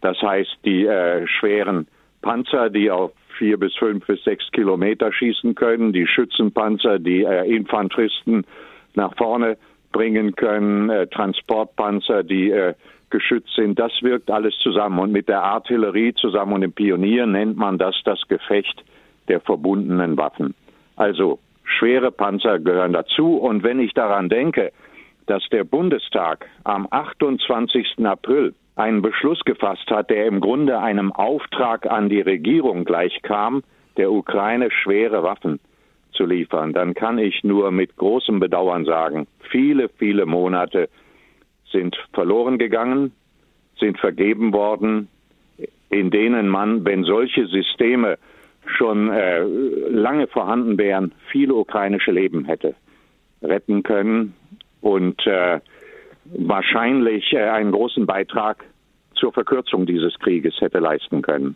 Das 0.02 0.22
heißt, 0.22 0.60
die 0.66 0.86
äh, 0.86 1.28
schweren 1.28 1.88
Panzer, 2.22 2.70
die 2.70 2.90
auf 2.90 3.12
vier 3.38 3.58
bis 3.58 3.76
fünf 3.76 4.06
bis 4.06 4.24
sechs 4.24 4.50
Kilometer 4.52 5.12
schießen 5.12 5.56
können, 5.56 5.94
die 5.94 6.08
Schützenpanzer, 6.08 7.00
die 7.00 7.24
äh, 7.24 7.50
Infanteristen 7.54 8.46
nach 8.96 9.16
vorne 9.16 9.58
bringen 9.92 10.36
können, 10.36 10.90
äh, 10.90 11.08
Transportpanzer, 11.08 12.24
die 12.24 12.52
äh, 12.52 12.74
geschützt 13.10 13.54
sind. 13.56 13.80
Das 13.80 13.92
wirkt 14.02 14.30
alles 14.30 14.56
zusammen. 14.62 15.00
Und 15.00 15.12
mit 15.12 15.28
der 15.28 15.44
Artillerie 15.44 16.14
zusammen 16.14 16.54
und 16.54 16.62
dem 16.62 16.74
Pionier 16.74 17.26
nennt 17.26 17.58
man 17.58 17.78
das 17.78 17.96
das 18.06 18.22
Gefecht 18.28 18.84
der 19.28 19.42
verbundenen 19.42 20.18
Waffen. 20.18 20.56
Also 20.96 21.40
schwere 21.64 22.12
Panzer 22.12 22.60
gehören 22.60 22.94
dazu. 22.94 23.38
Und 23.38 23.64
wenn 23.64 23.80
ich 23.80 23.94
daran 23.94 24.30
denke, 24.30 24.72
dass 25.28 25.44
der 25.52 25.64
Bundestag 25.64 26.48
am 26.64 26.88
28. 26.90 28.06
April 28.06 28.54
einen 28.76 29.02
Beschluss 29.02 29.40
gefasst 29.42 29.90
hat, 29.92 30.10
der 30.10 30.26
im 30.26 30.40
Grunde 30.40 30.80
einem 30.80 31.12
Auftrag 31.12 31.86
an 31.90 32.10
die 32.10 32.22
Regierung 32.22 32.86
gleichkam, 32.86 33.64
der 33.98 34.12
Ukraine 34.12 34.72
schwere 34.72 35.24
Waffen 35.24 35.60
zu 36.12 36.26
liefern, 36.26 36.74
dann 36.74 36.94
kann 36.94 37.18
ich 37.18 37.44
nur 37.44 37.72
mit 37.72 37.96
großem 37.96 38.40
Bedauern 38.40 38.86
sagen, 38.86 39.28
viele, 39.50 39.90
viele 39.90 40.26
Monate 40.26 40.90
sind 41.72 41.96
verloren 42.14 42.58
gegangen, 42.58 43.14
sind 43.80 44.00
vergeben 44.00 44.54
worden, 44.54 45.08
in 45.90 46.12
denen 46.12 46.48
man, 46.48 46.86
wenn 46.86 47.04
solche 47.04 47.48
Systeme 47.48 48.18
schon 48.78 49.10
äh, 49.10 49.42
lange 49.42 50.28
vorhanden 50.28 50.78
wären, 50.78 51.14
viele 51.32 51.56
ukrainische 51.56 52.12
Leben 52.12 52.46
hätte 52.46 52.76
retten 53.42 53.84
können 53.84 54.34
und 54.82 55.26
äh, 55.26 55.60
wahrscheinlich 56.26 57.34
äh, 57.34 57.50
einen 57.50 57.72
großen 57.72 58.06
Beitrag 58.06 58.66
zur 59.16 59.34
Verkürzung 59.34 59.86
dieses 59.86 60.18
Krieges 60.20 60.60
hätte 60.60 60.80
leisten 60.80 61.22
können. 61.22 61.56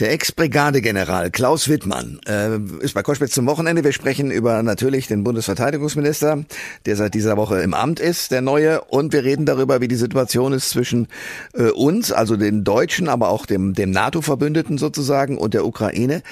Der 0.00 0.10
Ex-Brigadegeneral 0.12 1.30
Klaus 1.30 1.68
Wittmann 1.68 2.18
äh, 2.26 2.56
ist 2.80 2.94
bei 2.94 3.02
Koschwitz 3.02 3.32
zum 3.32 3.46
Wochenende. 3.46 3.84
Wir 3.84 3.92
sprechen 3.92 4.30
über 4.30 4.62
natürlich 4.62 5.06
den 5.06 5.22
Bundesverteidigungsminister, 5.22 6.44
der 6.86 6.96
seit 6.96 7.14
dieser 7.14 7.36
Woche 7.36 7.60
im 7.60 7.74
Amt 7.74 8.00
ist, 8.00 8.30
der 8.30 8.40
neue. 8.40 8.80
Und 8.82 9.12
wir 9.12 9.24
reden 9.24 9.44
darüber, 9.44 9.80
wie 9.80 9.88
die 9.88 9.96
Situation 9.96 10.52
ist 10.52 10.70
zwischen 10.70 11.08
äh, 11.54 11.64
uns, 11.64 12.10
also 12.10 12.36
den 12.36 12.64
Deutschen, 12.64 13.08
aber 13.08 13.28
auch 13.28 13.44
dem, 13.44 13.74
dem 13.74 13.90
NATO-Verbündeten 13.90 14.78
sozusagen 14.78 15.36
und 15.36 15.54
der 15.54 15.66
Ukraine. 15.66 16.22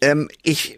Ähm, 0.00 0.28
ich 0.42 0.77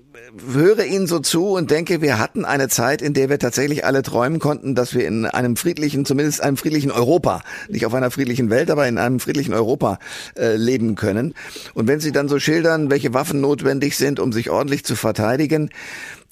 höre 0.53 0.85
Ihnen 0.85 1.07
so 1.07 1.19
zu 1.19 1.49
und 1.49 1.71
denke, 1.71 2.01
wir 2.01 2.19
hatten 2.19 2.45
eine 2.45 2.69
Zeit, 2.69 3.03
in 3.03 3.15
der 3.15 3.29
wir 3.29 3.39
tatsächlich 3.39 3.85
alle 3.85 4.03
träumen 4.03 4.39
konnten, 4.39 4.75
dass 4.75 4.95
wir 4.95 5.07
in 5.07 5.27
einem 5.27 5.57
friedlichen, 5.57 6.05
zumindest 6.05 6.43
einem 6.43 6.57
friedlichen 6.57 6.91
Europa, 6.91 7.43
nicht 7.69 7.87
auf 7.87 7.95
einer 7.95 8.11
friedlichen 8.11 8.51
Welt, 8.51 8.71
aber 8.71 8.87
in 8.89 8.99
einem 8.99 9.21
friedlichen 9.21 9.55
Europa 9.55 9.99
äh, 10.37 10.57
leben 10.57 10.95
können. 10.95 11.35
Und 11.75 11.89
wenn 11.89 12.01
Sie 12.01 12.13
dann 12.13 12.29
so 12.29 12.39
schildern, 12.39 12.91
welche 12.91 13.15
Waffen 13.15 13.41
notwendig 13.41 13.97
sind, 13.97 14.21
um 14.21 14.33
sich 14.33 14.51
ordentlich 14.51 14.85
zu 14.85 14.97
verteidigen, 14.97 15.71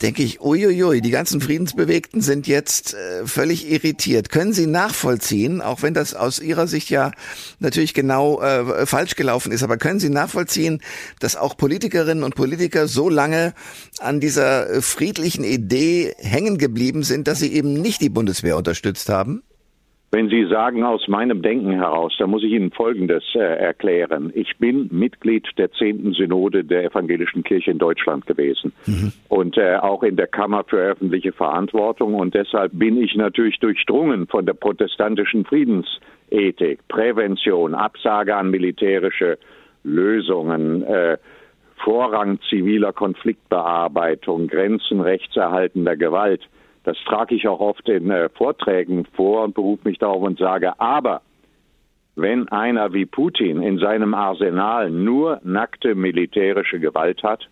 denke 0.02 0.22
ich, 0.22 0.40
uiuiui, 0.40 1.00
die 1.00 1.10
ganzen 1.10 1.40
Friedensbewegten 1.40 2.20
sind 2.20 2.46
jetzt 2.46 2.94
äh, 2.94 3.26
völlig 3.26 3.68
irritiert. 3.68 4.28
Können 4.30 4.52
Sie 4.52 4.66
nachvollziehen, 4.66 5.60
auch 5.60 5.82
wenn 5.82 5.94
das 5.94 6.14
aus 6.14 6.38
Ihrer 6.38 6.66
Sicht 6.66 6.88
ja 6.90 7.12
natürlich 7.58 7.94
genau 7.94 8.40
äh, 8.40 8.86
falsch 8.86 9.16
gelaufen 9.16 9.50
ist, 9.50 9.62
aber 9.62 9.76
können 9.76 10.00
Sie 10.00 10.10
nachvollziehen, 10.10 10.80
dass 11.18 11.36
auch 11.36 11.56
Politikerinnen 11.56 12.22
und 12.22 12.34
Politiker 12.34 12.86
so 12.86 13.08
lange 13.08 13.54
an 13.98 14.20
dieser 14.20 14.82
friedlichen 14.82 15.44
Idee 15.44 16.14
hängen 16.18 16.58
geblieben 16.58 17.02
sind, 17.02 17.26
dass 17.26 17.40
sie 17.40 17.52
eben 17.52 17.74
nicht 17.74 18.00
die 18.00 18.08
Bundeswehr 18.08 18.56
unterstützt 18.56 19.08
haben? 19.08 19.42
Wenn 20.10 20.30
Sie 20.30 20.46
sagen 20.46 20.84
aus 20.84 21.06
meinem 21.06 21.42
Denken 21.42 21.72
heraus, 21.72 22.16
dann 22.18 22.30
muss 22.30 22.42
ich 22.42 22.52
Ihnen 22.52 22.70
Folgendes 22.70 23.22
äh, 23.34 23.40
erklären. 23.40 24.32
Ich 24.34 24.56
bin 24.56 24.88
Mitglied 24.90 25.46
der 25.58 25.70
zehnten 25.72 26.14
Synode 26.14 26.64
der 26.64 26.84
Evangelischen 26.84 27.44
Kirche 27.44 27.70
in 27.72 27.78
Deutschland 27.78 28.26
gewesen 28.26 28.72
mhm. 28.86 29.12
und 29.28 29.58
äh, 29.58 29.76
auch 29.76 30.02
in 30.02 30.16
der 30.16 30.26
Kammer 30.26 30.64
für 30.64 30.78
öffentliche 30.78 31.32
Verantwortung 31.32 32.14
und 32.14 32.34
deshalb 32.34 32.72
bin 32.74 32.96
ich 32.96 33.16
natürlich 33.16 33.58
durchdrungen 33.58 34.26
von 34.26 34.46
der 34.46 34.54
protestantischen 34.54 35.44
Friedensethik, 35.44 36.88
Prävention, 36.88 37.74
Absage 37.74 38.34
an 38.34 38.50
militärische 38.50 39.38
Lösungen, 39.84 40.84
äh, 40.84 41.18
Vorrang 41.84 42.40
ziviler 42.48 42.92
Konfliktbearbeitung, 42.92 44.48
Grenzen 44.48 45.00
rechtserhaltender 45.00 45.96
Gewalt. 45.96 46.48
Das 46.88 46.96
trage 47.04 47.34
ich 47.34 47.46
auch 47.46 47.60
oft 47.60 47.86
in 47.90 48.10
äh, 48.10 48.30
Vorträgen 48.30 49.04
vor 49.12 49.44
und 49.44 49.54
berufe 49.54 49.86
mich 49.86 49.98
darauf 49.98 50.22
und 50.22 50.38
sage, 50.38 50.80
aber 50.80 51.20
wenn 52.16 52.48
einer 52.48 52.94
wie 52.94 53.04
Putin 53.04 53.60
in 53.60 53.76
seinem 53.76 54.14
Arsenal 54.14 54.90
nur 54.90 55.38
nackte 55.44 55.94
militärische 55.94 56.80
Gewalt 56.80 57.22
hat, 57.22 57.46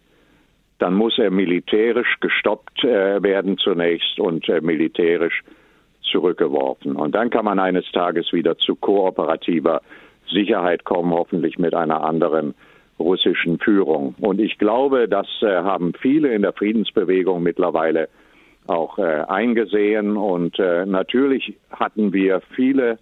dann 0.78 0.94
muss 0.94 1.18
er 1.18 1.30
militärisch 1.30 2.16
gestoppt 2.20 2.82
äh, 2.82 3.22
werden 3.22 3.58
zunächst 3.58 4.18
und 4.18 4.48
äh, 4.48 4.62
militärisch 4.62 5.42
zurückgeworfen. 6.00 6.96
Und 6.96 7.14
dann 7.14 7.28
kann 7.28 7.44
man 7.44 7.58
eines 7.58 7.84
Tages 7.92 8.32
wieder 8.32 8.56
zu 8.56 8.74
kooperativer 8.74 9.82
Sicherheit 10.32 10.84
kommen, 10.84 11.12
hoffentlich 11.12 11.58
mit 11.58 11.74
einer 11.74 12.02
anderen 12.02 12.54
russischen 12.98 13.58
Führung. 13.58 14.14
Und 14.18 14.40
ich 14.40 14.56
glaube, 14.56 15.08
das 15.08 15.26
äh, 15.42 15.56
haben 15.56 15.92
viele 15.92 16.32
in 16.32 16.40
der 16.40 16.54
Friedensbewegung 16.54 17.42
mittlerweile 17.42 18.08
auch 18.68 18.98
äh, 18.98 19.24
eingesehen. 19.28 20.16
Und 20.16 20.58
äh, 20.58 20.86
natürlich 20.86 21.56
hatten 21.70 22.12
wir 22.12 22.40
viele 22.54 22.98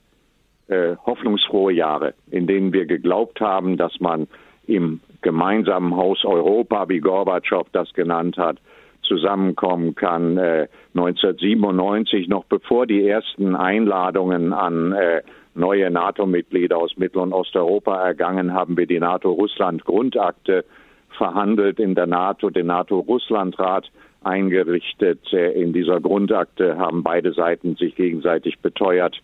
äh, 0.68 0.96
hoffnungsfrohe 1.04 1.72
Jahre, 1.72 2.14
in 2.30 2.46
denen 2.46 2.72
wir 2.72 2.86
geglaubt 2.86 3.40
haben, 3.40 3.76
dass 3.76 4.00
man 4.00 4.26
im 4.66 5.00
gemeinsamen 5.22 5.96
Haus 5.96 6.24
Europa, 6.24 6.88
wie 6.88 7.00
Gorbatschow 7.00 7.66
das 7.72 7.92
genannt 7.92 8.38
hat, 8.38 8.58
zusammenkommen 9.02 9.94
kann. 9.94 10.38
Äh, 10.38 10.68
1997, 10.94 12.28
noch 12.28 12.44
bevor 12.44 12.86
die 12.86 13.06
ersten 13.06 13.54
Einladungen 13.54 14.52
an 14.52 14.92
äh, 14.92 15.22
neue 15.54 15.90
NATO-Mitglieder 15.90 16.76
aus 16.76 16.96
Mittel- 16.96 17.20
und 17.22 17.32
Osteuropa 17.32 18.02
ergangen, 18.02 18.54
haben 18.54 18.76
wir 18.76 18.86
die 18.86 18.98
NATO-Russland-Grundakte 18.98 20.64
verhandelt 21.10 21.78
in 21.78 21.94
der 21.94 22.06
NATO, 22.06 22.50
den 22.50 22.66
NATO-Russland-Rat 22.66 23.90
eingerichtet. 24.24 25.20
Äh, 25.32 25.52
in 25.60 25.72
dieser 25.72 26.00
Grundakte 26.00 26.78
haben 26.78 27.02
beide 27.02 27.32
Seiten 27.32 27.76
sich 27.76 27.94
gegenseitig 27.94 28.58
beteuert, 28.60 29.20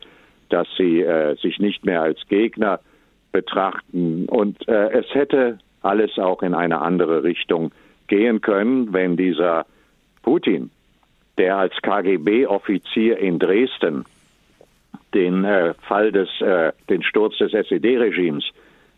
dass 0.49 0.69
sie 0.77 1.01
äh, 1.01 1.37
sich 1.37 1.59
nicht 1.59 1.85
mehr 1.85 2.03
als 2.03 2.19
Gegner 2.29 2.81
betrachten. 3.33 4.27
Und 4.27 4.69
äh, 4.69 4.91
es 4.91 5.07
hätte 5.15 5.59
alles 5.83 6.19
auch 6.19 6.43
in 6.43 6.55
eine 6.55 6.81
andere 6.81 7.23
Richtung 7.23 7.73
gehen 8.09 8.41
können, 8.41 8.93
wenn 8.93 9.17
dieser 9.17 9.67
Putin, 10.23 10.71
der 11.39 11.57
als 11.57 11.75
KGB-Offizier 11.83 13.19
in 13.19 13.39
Dresden 13.39 14.05
den 15.15 15.45
äh, 15.45 15.75
Fall 15.75 16.13
des, 16.13 16.29
äh, 16.41 16.73
den 16.89 17.03
Sturz 17.03 17.39
des 17.39 17.53
SED-Regimes 17.53 18.45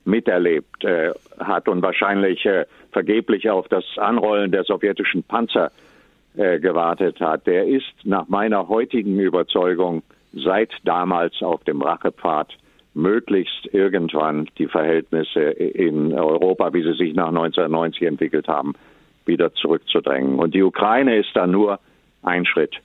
miterlebt 0.05 0.85
äh, 0.85 1.13
hat 1.39 1.69
und 1.69 1.83
wahrscheinlich 1.83 2.47
vergeblich 2.91 3.49
auf 3.49 3.69
das 3.69 3.85
Anrollen 3.97 4.51
der 4.51 4.65
sowjetischen 4.65 5.23
Panzer 5.23 5.71
äh, 6.37 6.59
gewartet 6.61 7.21
hat, 7.21 7.47
der 7.47 7.67
ist 7.67 7.93
nach 8.05 8.29
meiner 8.29 8.69
heutigen 8.69 9.19
Überzeugung 9.19 10.03
seit 10.33 10.71
damals 10.85 11.43
auf 11.43 11.63
dem 11.65 11.83
Rachepfad 11.83 12.57
möglichst 12.95 13.67
irgendwann 13.73 14.49
die 14.59 14.67
Verhältnisse 14.67 15.41
in 15.41 16.13
Europa, 16.13 16.73
wie 16.75 16.83
sie 16.83 16.95
sich 16.95 17.15
nach 17.15 17.29
1990 17.29 18.03
entwickelt 18.03 18.49
haben, 18.49 18.75
wieder 19.25 19.53
zurückzudrängen. 19.55 20.39
Und 20.39 20.55
die 20.55 20.63
Ukraine 20.63 21.17
ist 21.17 21.31
da 21.35 21.47
nur 21.47 21.79
ein 22.23 22.45
Schritt. 22.45 22.77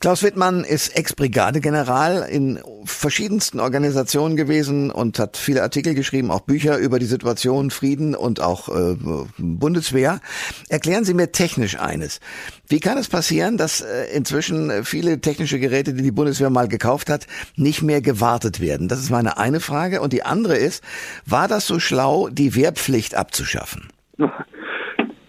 Klaus 0.00 0.22
Wittmann 0.22 0.64
ist 0.64 0.96
Ex-Brigadegeneral 0.96 2.28
in 2.28 2.60
verschiedensten 2.84 3.60
Organisationen 3.60 4.36
gewesen 4.36 4.90
und 4.90 5.18
hat 5.18 5.36
viele 5.36 5.62
Artikel 5.62 5.94
geschrieben, 5.94 6.30
auch 6.30 6.40
Bücher 6.40 6.78
über 6.78 6.98
die 6.98 7.06
Situation, 7.06 7.70
Frieden 7.70 8.14
und 8.14 8.40
auch 8.40 8.68
äh, 8.68 8.96
Bundeswehr. 9.38 10.20
Erklären 10.68 11.04
Sie 11.04 11.14
mir 11.14 11.32
technisch 11.32 11.78
eines. 11.78 12.20
Wie 12.68 12.80
kann 12.80 12.98
es 12.98 13.08
passieren, 13.08 13.56
dass 13.56 13.80
äh, 13.80 14.06
inzwischen 14.14 14.84
viele 14.84 15.20
technische 15.20 15.60
Geräte, 15.60 15.94
die 15.94 16.02
die 16.02 16.10
Bundeswehr 16.10 16.50
mal 16.50 16.68
gekauft 16.68 17.08
hat, 17.08 17.26
nicht 17.56 17.82
mehr 17.82 18.00
gewartet 18.00 18.60
werden? 18.60 18.88
Das 18.88 19.00
ist 19.00 19.10
meine 19.10 19.38
eine 19.38 19.60
Frage. 19.60 20.00
Und 20.00 20.12
die 20.12 20.24
andere 20.24 20.56
ist, 20.56 20.82
war 21.26 21.48
das 21.48 21.66
so 21.66 21.78
schlau, 21.78 22.28
die 22.28 22.54
Wehrpflicht 22.54 23.14
abzuschaffen? 23.14 23.88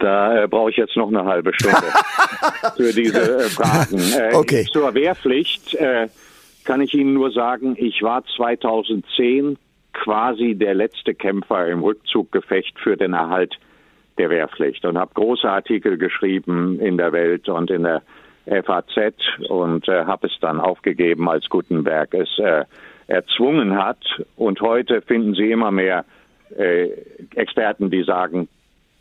Da 0.04 0.44
äh, 0.44 0.48
brauche 0.50 0.70
ich 0.70 0.76
jetzt 0.76 0.98
noch 0.98 1.08
eine 1.08 1.24
halbe 1.24 1.54
Stunde 1.54 1.78
für 2.76 2.92
diese 2.92 3.38
äh, 3.38 3.44
Fragen. 3.44 4.00
Äh, 4.00 4.36
okay. 4.36 4.68
Zur 4.70 4.94
Wehrpflicht 4.94 5.76
äh, 5.76 6.10
kann 6.66 6.82
ich 6.82 6.94
Ihnen 6.94 7.14
nur 7.14 7.32
sagen, 7.32 7.78
ich 7.78 8.04
war 8.04 8.22
2010 8.36 9.58
quasi 9.94 10.56
der 10.56 10.74
letzte 10.74 11.14
Kämpfer 11.14 11.70
im 11.70 11.84
Rückzuggefecht 11.84 12.78
für 12.80 12.98
den 12.98 13.14
Erhalt 13.14 13.58
der 14.18 14.30
Wehrpflicht 14.30 14.84
und 14.84 14.98
habe 14.98 15.14
große 15.14 15.50
Artikel 15.50 15.98
geschrieben 15.98 16.82
in 16.82 16.98
der 16.98 17.14
Welt 17.14 17.48
und 17.48 17.72
in 17.72 17.84
der 17.84 18.02
FAZ 18.46 19.16
und 19.48 19.88
äh, 19.88 20.04
habe 20.04 20.28
es 20.28 20.34
dann 20.42 20.60
aufgegeben, 20.60 21.30
als 21.30 21.48
Gutenberg 21.48 22.14
es 22.14 22.38
äh, 22.40 22.66
erzwungen 23.08 23.82
hat. 23.82 24.04
Und 24.36 24.60
heute 24.60 25.02
finden 25.02 25.34
Sie 25.34 25.50
immer 25.50 25.72
mehr 25.72 26.04
Experten, 27.36 27.90
die 27.90 28.04
sagen, 28.04 28.48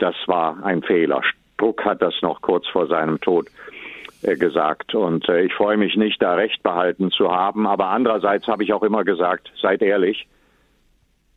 das 0.02 0.16
war 0.26 0.64
ein 0.64 0.82
Fehler. 0.82 1.22
Struck 1.54 1.84
hat 1.84 2.02
das 2.02 2.14
noch 2.22 2.42
kurz 2.42 2.66
vor 2.66 2.88
seinem 2.88 3.20
Tod 3.20 3.46
äh, 4.22 4.36
gesagt. 4.36 4.94
Und 4.96 5.28
äh, 5.28 5.42
ich 5.42 5.54
freue 5.54 5.76
mich 5.76 5.96
nicht, 5.96 6.20
da 6.20 6.34
Recht 6.34 6.62
behalten 6.62 7.12
zu 7.12 7.30
haben. 7.30 7.68
Aber 7.68 7.86
andererseits 7.86 8.48
habe 8.48 8.64
ich 8.64 8.72
auch 8.72 8.82
immer 8.82 9.04
gesagt, 9.04 9.52
seid 9.60 9.80
ehrlich, 9.80 10.26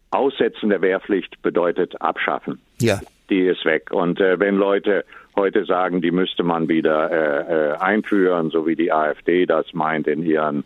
Aussetzen 0.10 0.70
der 0.70 0.82
Wehrpflicht 0.82 1.42
bedeutet 1.44 2.02
abschaffen. 2.02 2.60
Ja. 2.82 3.00
Die 3.30 3.42
ist 3.42 3.66
weg. 3.66 3.92
Und 3.92 4.20
äh, 4.20 4.40
wenn 4.40 4.56
Leute 4.56 5.06
heute 5.36 5.66
sagen, 5.66 6.02
die 6.02 6.12
müsste 6.12 6.44
man 6.44 6.68
wieder 6.68 7.12
äh, 7.12 7.72
äh, 7.72 7.78
einführen, 7.78 8.50
so 8.50 8.66
wie 8.66 8.76
die 8.76 8.92
AfD 8.92 9.46
das 9.46 9.74
meint 9.74 10.08
in 10.08 10.24
ihren 10.24 10.64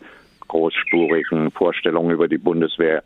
großspurigen 0.48 1.50
Vorstellungen 1.50 2.12
über 2.12 2.28
die 2.28 2.38
Bundeswehr 2.38 3.02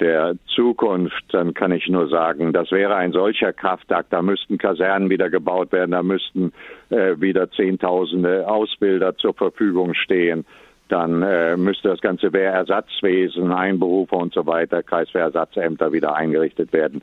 der 0.00 0.36
Zukunft, 0.54 1.24
dann 1.32 1.54
kann 1.54 1.72
ich 1.72 1.88
nur 1.88 2.08
sagen, 2.08 2.52
das 2.52 2.70
wäre 2.70 2.96
ein 2.96 3.12
solcher 3.12 3.52
Kraftakt. 3.52 4.12
Da 4.12 4.22
müssten 4.22 4.58
Kasernen 4.58 5.10
wieder 5.10 5.30
gebaut 5.30 5.72
werden, 5.72 5.90
da 5.92 6.02
müssten 6.02 6.52
äh, 6.90 7.20
wieder 7.20 7.50
Zehntausende 7.50 8.48
Ausbilder 8.48 9.16
zur 9.16 9.34
Verfügung 9.34 9.94
stehen. 9.94 10.44
Dann 10.88 11.22
äh, 11.22 11.56
müsste 11.56 11.88
das 11.88 12.00
ganze 12.00 12.32
Wehrersatzwesen, 12.32 13.52
Einberufe 13.52 14.14
und 14.14 14.32
so 14.32 14.46
weiter, 14.46 14.82
Kreiswehrersatzämter 14.82 15.92
wieder 15.92 16.14
eingerichtet 16.14 16.72
werden. 16.72 17.02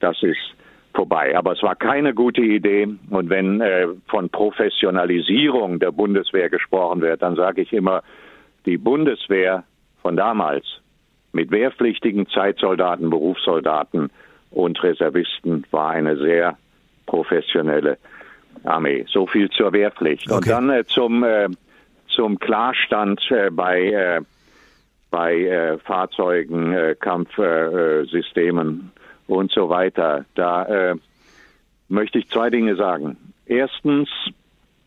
Das 0.00 0.22
ist 0.22 0.54
vorbei. 0.94 1.36
Aber 1.36 1.52
es 1.52 1.62
war 1.62 1.76
keine 1.76 2.14
gute 2.14 2.40
Idee. 2.40 2.88
Und 3.10 3.28
wenn 3.28 3.60
äh, 3.60 3.88
von 4.08 4.30
Professionalisierung 4.30 5.78
der 5.78 5.92
Bundeswehr 5.92 6.48
gesprochen 6.48 7.02
wird, 7.02 7.22
dann 7.22 7.36
sage 7.36 7.62
ich 7.62 7.72
immer, 7.72 8.02
die 8.64 8.78
Bundeswehr 8.78 9.64
von 10.02 10.16
damals 10.16 10.64
mit 11.36 11.50
wehrpflichtigen 11.50 12.26
Zeitsoldaten, 12.28 13.10
Berufssoldaten 13.10 14.10
und 14.50 14.82
Reservisten 14.82 15.64
war 15.70 15.90
eine 15.90 16.16
sehr 16.16 16.56
professionelle 17.04 17.98
Armee. 18.64 19.04
So 19.08 19.26
viel 19.26 19.50
zur 19.50 19.72
Wehrpflicht. 19.72 20.30
Okay. 20.30 20.36
Und 20.36 20.48
dann 20.48 20.70
äh, 20.70 20.84
zum, 20.86 21.22
äh, 21.22 21.48
zum 22.08 22.38
Klarstand 22.38 23.20
äh, 23.30 23.50
bei, 23.50 23.82
äh, 23.82 24.22
bei 25.10 25.42
äh, 25.42 25.78
Fahrzeugen, 25.78 26.72
äh, 26.72 26.96
Kampfsystemen 26.98 28.92
und 29.26 29.52
so 29.52 29.68
weiter. 29.68 30.24
Da 30.36 30.94
möchte 31.88 32.18
ich 32.18 32.30
zwei 32.30 32.48
Dinge 32.48 32.76
sagen. 32.76 33.16
Erstens 33.44 34.08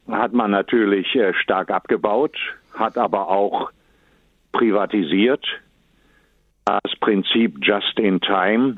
hat 0.09 0.31
man 0.31 0.49
natürlich 0.51 1.07
stark 1.41 1.71
abgebaut, 1.71 2.37
hat 2.73 2.97
aber 2.97 3.27
auch 3.27 3.71
privatisiert 4.53 5.45
das 6.65 6.95
Prinzip 6.99 7.57
Just 7.61 7.99
in 7.99 8.21
Time 8.21 8.75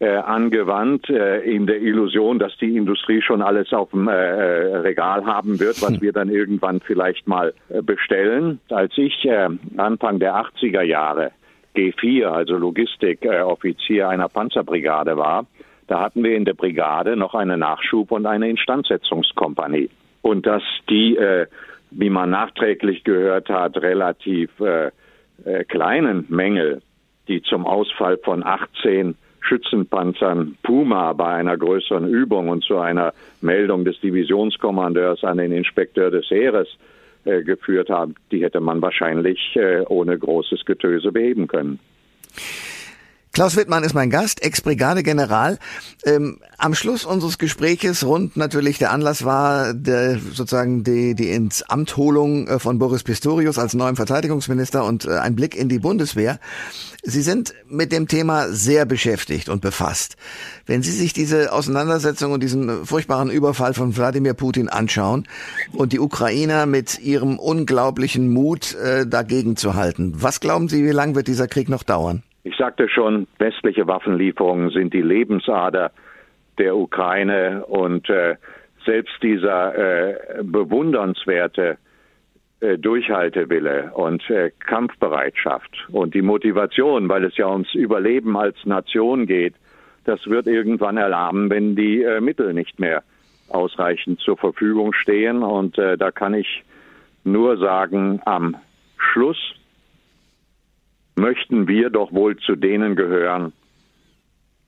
äh, 0.00 0.16
angewandt, 0.16 1.08
äh, 1.10 1.40
in 1.42 1.66
der 1.66 1.80
Illusion, 1.80 2.38
dass 2.38 2.56
die 2.58 2.76
Industrie 2.76 3.22
schon 3.22 3.42
alles 3.42 3.72
auf 3.72 3.90
dem 3.90 4.08
äh, 4.08 4.12
äh 4.12 4.76
Regal 4.78 5.24
haben 5.26 5.60
wird, 5.60 5.80
was 5.82 5.94
hm. 5.94 6.00
wir 6.00 6.12
dann 6.12 6.28
irgendwann 6.28 6.80
vielleicht 6.80 7.28
mal 7.28 7.52
äh, 7.68 7.82
bestellen. 7.82 8.58
Als 8.70 8.96
ich 8.96 9.24
äh, 9.24 9.48
Anfang 9.76 10.18
der 10.18 10.34
80er 10.34 10.82
Jahre 10.82 11.32
G4, 11.76 12.24
also 12.24 12.56
Logistikoffizier 12.56 14.08
einer 14.08 14.28
Panzerbrigade 14.28 15.16
war, 15.16 15.46
da 15.88 16.00
hatten 16.00 16.24
wir 16.24 16.36
in 16.36 16.44
der 16.44 16.54
Brigade 16.54 17.16
noch 17.16 17.34
eine 17.34 17.56
Nachschub- 17.56 18.10
und 18.10 18.26
eine 18.26 18.48
Instandsetzungskompanie. 18.48 19.90
Und 20.22 20.46
dass 20.46 20.62
die, 20.88 21.18
wie 21.90 22.08
man 22.08 22.30
nachträglich 22.30 23.04
gehört 23.04 23.48
hat, 23.48 23.76
relativ 23.78 24.50
kleinen 25.68 26.26
Mängel 26.28 26.82
die 27.28 27.42
zum 27.42 27.66
Ausfall 27.66 28.18
von 28.18 28.44
18 28.44 29.16
Schützenpanzern 29.40 30.56
Puma 30.62 31.12
bei 31.12 31.34
einer 31.34 31.56
größeren 31.56 32.08
Übung 32.08 32.48
und 32.48 32.64
zu 32.64 32.78
einer 32.78 33.12
Meldung 33.40 33.84
des 33.84 34.00
Divisionskommandeurs 34.00 35.24
an 35.24 35.38
den 35.38 35.52
Inspekteur 35.52 36.10
des 36.10 36.30
Heeres 36.30 36.68
äh, 37.24 37.42
geführt 37.42 37.90
haben, 37.90 38.14
die 38.30 38.42
hätte 38.42 38.60
man 38.60 38.80
wahrscheinlich 38.82 39.56
äh, 39.56 39.82
ohne 39.88 40.18
großes 40.18 40.64
Getöse 40.64 41.12
beheben 41.12 41.48
können. 41.48 41.78
Klaus 43.32 43.56
Wittmann 43.56 43.82
ist 43.82 43.94
mein 43.94 44.10
Gast, 44.10 44.42
Ex-Brigadegeneral. 44.42 45.58
Ähm, 46.04 46.38
am 46.58 46.74
Schluss 46.74 47.06
unseres 47.06 47.38
Gespräches 47.38 48.04
rund 48.04 48.36
natürlich 48.36 48.76
der 48.76 48.92
Anlass 48.92 49.24
war 49.24 49.72
der, 49.72 50.18
sozusagen 50.18 50.84
die, 50.84 51.14
die 51.14 51.30
ins 51.30 51.62
Amtholung 51.62 52.46
äh, 52.46 52.58
von 52.58 52.78
Boris 52.78 53.04
Pistorius 53.04 53.58
als 53.58 53.72
neuem 53.72 53.96
Verteidigungsminister 53.96 54.84
und 54.84 55.06
äh, 55.06 55.12
ein 55.16 55.34
Blick 55.34 55.56
in 55.56 55.70
die 55.70 55.78
Bundeswehr. 55.78 56.40
Sie 57.02 57.22
sind 57.22 57.54
mit 57.66 57.90
dem 57.90 58.06
Thema 58.06 58.50
sehr 58.50 58.84
beschäftigt 58.84 59.48
und 59.48 59.62
befasst. 59.62 60.16
Wenn 60.66 60.82
Sie 60.82 60.92
sich 60.92 61.14
diese 61.14 61.54
Auseinandersetzung 61.54 62.32
und 62.32 62.42
diesen 62.42 62.84
furchtbaren 62.84 63.30
Überfall 63.30 63.72
von 63.72 63.96
Wladimir 63.96 64.34
Putin 64.34 64.68
anschauen 64.68 65.26
und 65.72 65.94
die 65.94 66.00
Ukrainer 66.00 66.66
mit 66.66 66.98
ihrem 66.98 67.38
unglaublichen 67.38 68.30
Mut 68.30 68.74
äh, 68.74 69.06
dagegen 69.06 69.56
zu 69.56 69.72
halten, 69.72 70.12
was 70.16 70.40
glauben 70.40 70.68
Sie, 70.68 70.84
wie 70.84 70.90
lange 70.90 71.14
wird 71.14 71.28
dieser 71.28 71.48
Krieg 71.48 71.70
noch 71.70 71.82
dauern? 71.82 72.22
Ich 72.44 72.56
sagte 72.56 72.88
schon, 72.88 73.26
westliche 73.38 73.86
Waffenlieferungen 73.86 74.70
sind 74.70 74.92
die 74.92 75.02
Lebensader 75.02 75.92
der 76.58 76.76
Ukraine 76.76 77.64
und 77.66 78.08
äh, 78.10 78.36
selbst 78.84 79.14
dieser 79.22 79.74
äh, 79.74 80.42
bewundernswerte 80.42 81.78
äh, 82.60 82.78
Durchhaltewille 82.78 83.92
und 83.94 84.28
äh, 84.28 84.50
Kampfbereitschaft 84.58 85.88
und 85.90 86.14
die 86.14 86.22
Motivation, 86.22 87.08
weil 87.08 87.24
es 87.24 87.36
ja 87.36 87.48
ums 87.48 87.74
Überleben 87.74 88.36
als 88.36 88.56
Nation 88.64 89.26
geht, 89.26 89.54
das 90.04 90.26
wird 90.26 90.46
irgendwann 90.46 90.96
erlahmen, 90.96 91.48
wenn 91.48 91.76
die 91.76 92.02
äh, 92.02 92.20
Mittel 92.20 92.54
nicht 92.54 92.80
mehr 92.80 93.02
ausreichend 93.48 94.20
zur 94.20 94.36
Verfügung 94.36 94.92
stehen. 94.92 95.42
Und 95.42 95.78
äh, 95.78 95.96
da 95.96 96.10
kann 96.10 96.34
ich 96.34 96.64
nur 97.24 97.56
sagen, 97.58 98.20
am 98.24 98.56
Schluss 98.96 99.54
möchten 101.22 101.68
wir 101.68 101.88
doch 101.88 102.12
wohl 102.12 102.36
zu 102.36 102.56
denen 102.56 102.96
gehören, 102.96 103.52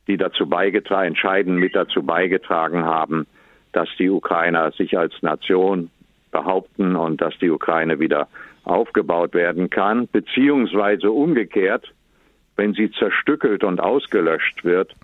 die 0.06 0.16
dazu 0.16 0.48
beigetragen, 0.48 1.08
entscheidend 1.08 1.58
mit 1.58 1.74
dazu 1.74 2.04
beigetragen 2.04 2.84
haben, 2.84 3.26
dass 3.72 3.88
die 3.98 4.08
Ukrainer 4.08 4.70
sich 4.70 4.96
als 4.96 5.20
Nation 5.20 5.90
behaupten 6.30 6.94
und 6.94 7.20
dass 7.20 7.36
die 7.38 7.50
Ukraine 7.50 7.98
wieder 7.98 8.28
aufgebaut 8.62 9.34
werden 9.34 9.68
kann, 9.68 10.06
beziehungsweise 10.06 11.10
umgekehrt, 11.10 11.92
wenn 12.56 12.72
sie 12.72 12.90
zerstückelt 12.92 13.64
und 13.64 13.80
ausgelöscht 13.80 14.64
wird, 14.64 14.94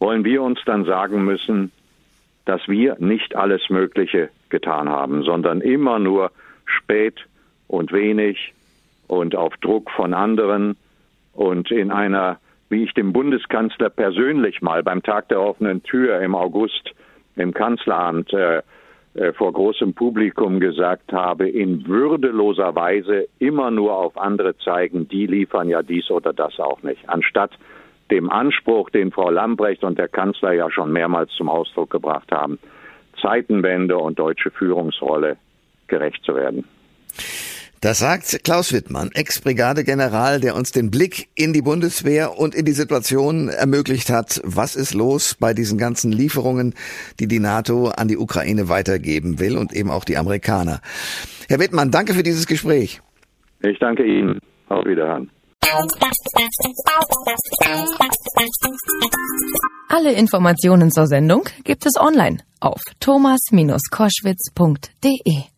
wollen 0.00 0.24
wir 0.24 0.42
uns 0.42 0.58
dann 0.66 0.84
sagen 0.84 1.24
müssen, 1.24 1.70
dass 2.44 2.66
wir 2.66 2.96
nicht 2.98 3.36
alles 3.36 3.70
Mögliche 3.70 4.30
getan 4.48 4.88
haben, 4.88 5.22
sondern 5.22 5.60
immer 5.60 6.00
nur 6.00 6.32
spät 6.66 7.24
und 7.68 7.92
wenig 7.92 8.52
und 9.14 9.34
auf 9.34 9.56
Druck 9.58 9.90
von 9.90 10.14
anderen 10.14 10.76
und 11.32 11.70
in 11.70 11.90
einer, 11.90 12.38
wie 12.68 12.84
ich 12.84 12.94
dem 12.94 13.12
Bundeskanzler 13.12 13.90
persönlich 13.90 14.62
mal 14.62 14.82
beim 14.82 15.02
Tag 15.02 15.28
der 15.28 15.40
offenen 15.40 15.82
Tür 15.82 16.20
im 16.20 16.34
August 16.34 16.92
im 17.36 17.52
Kanzleramt 17.52 18.32
äh, 18.32 18.62
äh, 19.14 19.32
vor 19.32 19.52
großem 19.52 19.94
Publikum 19.94 20.58
gesagt 20.58 21.12
habe, 21.12 21.48
in 21.48 21.86
würdeloser 21.86 22.74
Weise 22.74 23.28
immer 23.38 23.70
nur 23.70 23.96
auf 23.96 24.16
andere 24.18 24.56
zeigen, 24.58 25.08
die 25.08 25.26
liefern 25.26 25.68
ja 25.68 25.82
dies 25.82 26.10
oder 26.10 26.32
das 26.32 26.58
auch 26.58 26.82
nicht, 26.82 27.08
anstatt 27.08 27.52
dem 28.10 28.28
Anspruch, 28.28 28.90
den 28.90 29.12
Frau 29.12 29.30
Lambrecht 29.30 29.82
und 29.84 29.98
der 29.98 30.08
Kanzler 30.08 30.52
ja 30.52 30.70
schon 30.70 30.92
mehrmals 30.92 31.30
zum 31.32 31.48
Ausdruck 31.48 31.90
gebracht 31.90 32.30
haben, 32.32 32.58
Zeitenwende 33.20 33.96
und 33.96 34.18
deutsche 34.18 34.50
Führungsrolle 34.50 35.36
gerecht 35.86 36.22
zu 36.24 36.34
werden. 36.34 36.64
Das 37.84 37.98
sagt 37.98 38.40
Klaus 38.44 38.72
Wittmann, 38.72 39.10
Ex-Brigadegeneral, 39.12 40.40
der 40.40 40.56
uns 40.56 40.72
den 40.72 40.90
Blick 40.90 41.28
in 41.34 41.52
die 41.52 41.60
Bundeswehr 41.60 42.38
und 42.38 42.54
in 42.54 42.64
die 42.64 42.72
Situation 42.72 43.50
ermöglicht 43.50 44.08
hat. 44.08 44.40
Was 44.42 44.74
ist 44.74 44.94
los 44.94 45.36
bei 45.38 45.52
diesen 45.52 45.76
ganzen 45.76 46.10
Lieferungen, 46.10 46.72
die 47.20 47.28
die 47.28 47.40
NATO 47.40 47.88
an 47.88 48.08
die 48.08 48.16
Ukraine 48.16 48.70
weitergeben 48.70 49.38
will 49.38 49.58
und 49.58 49.74
eben 49.74 49.90
auch 49.90 50.06
die 50.06 50.16
Amerikaner? 50.16 50.80
Herr 51.46 51.60
Wittmann, 51.60 51.90
danke 51.90 52.14
für 52.14 52.22
dieses 52.22 52.46
Gespräch. 52.46 53.02
Ich 53.60 53.78
danke 53.80 54.02
Ihnen. 54.02 54.38
Auf 54.70 54.86
Wiederhören. 54.86 55.30
Alle 59.90 60.12
Informationen 60.12 60.90
zur 60.90 61.06
Sendung 61.06 61.42
gibt 61.64 61.84
es 61.84 62.00
online 62.00 62.38
auf 62.60 62.80
thomas-koschwitz.de. 63.00 65.53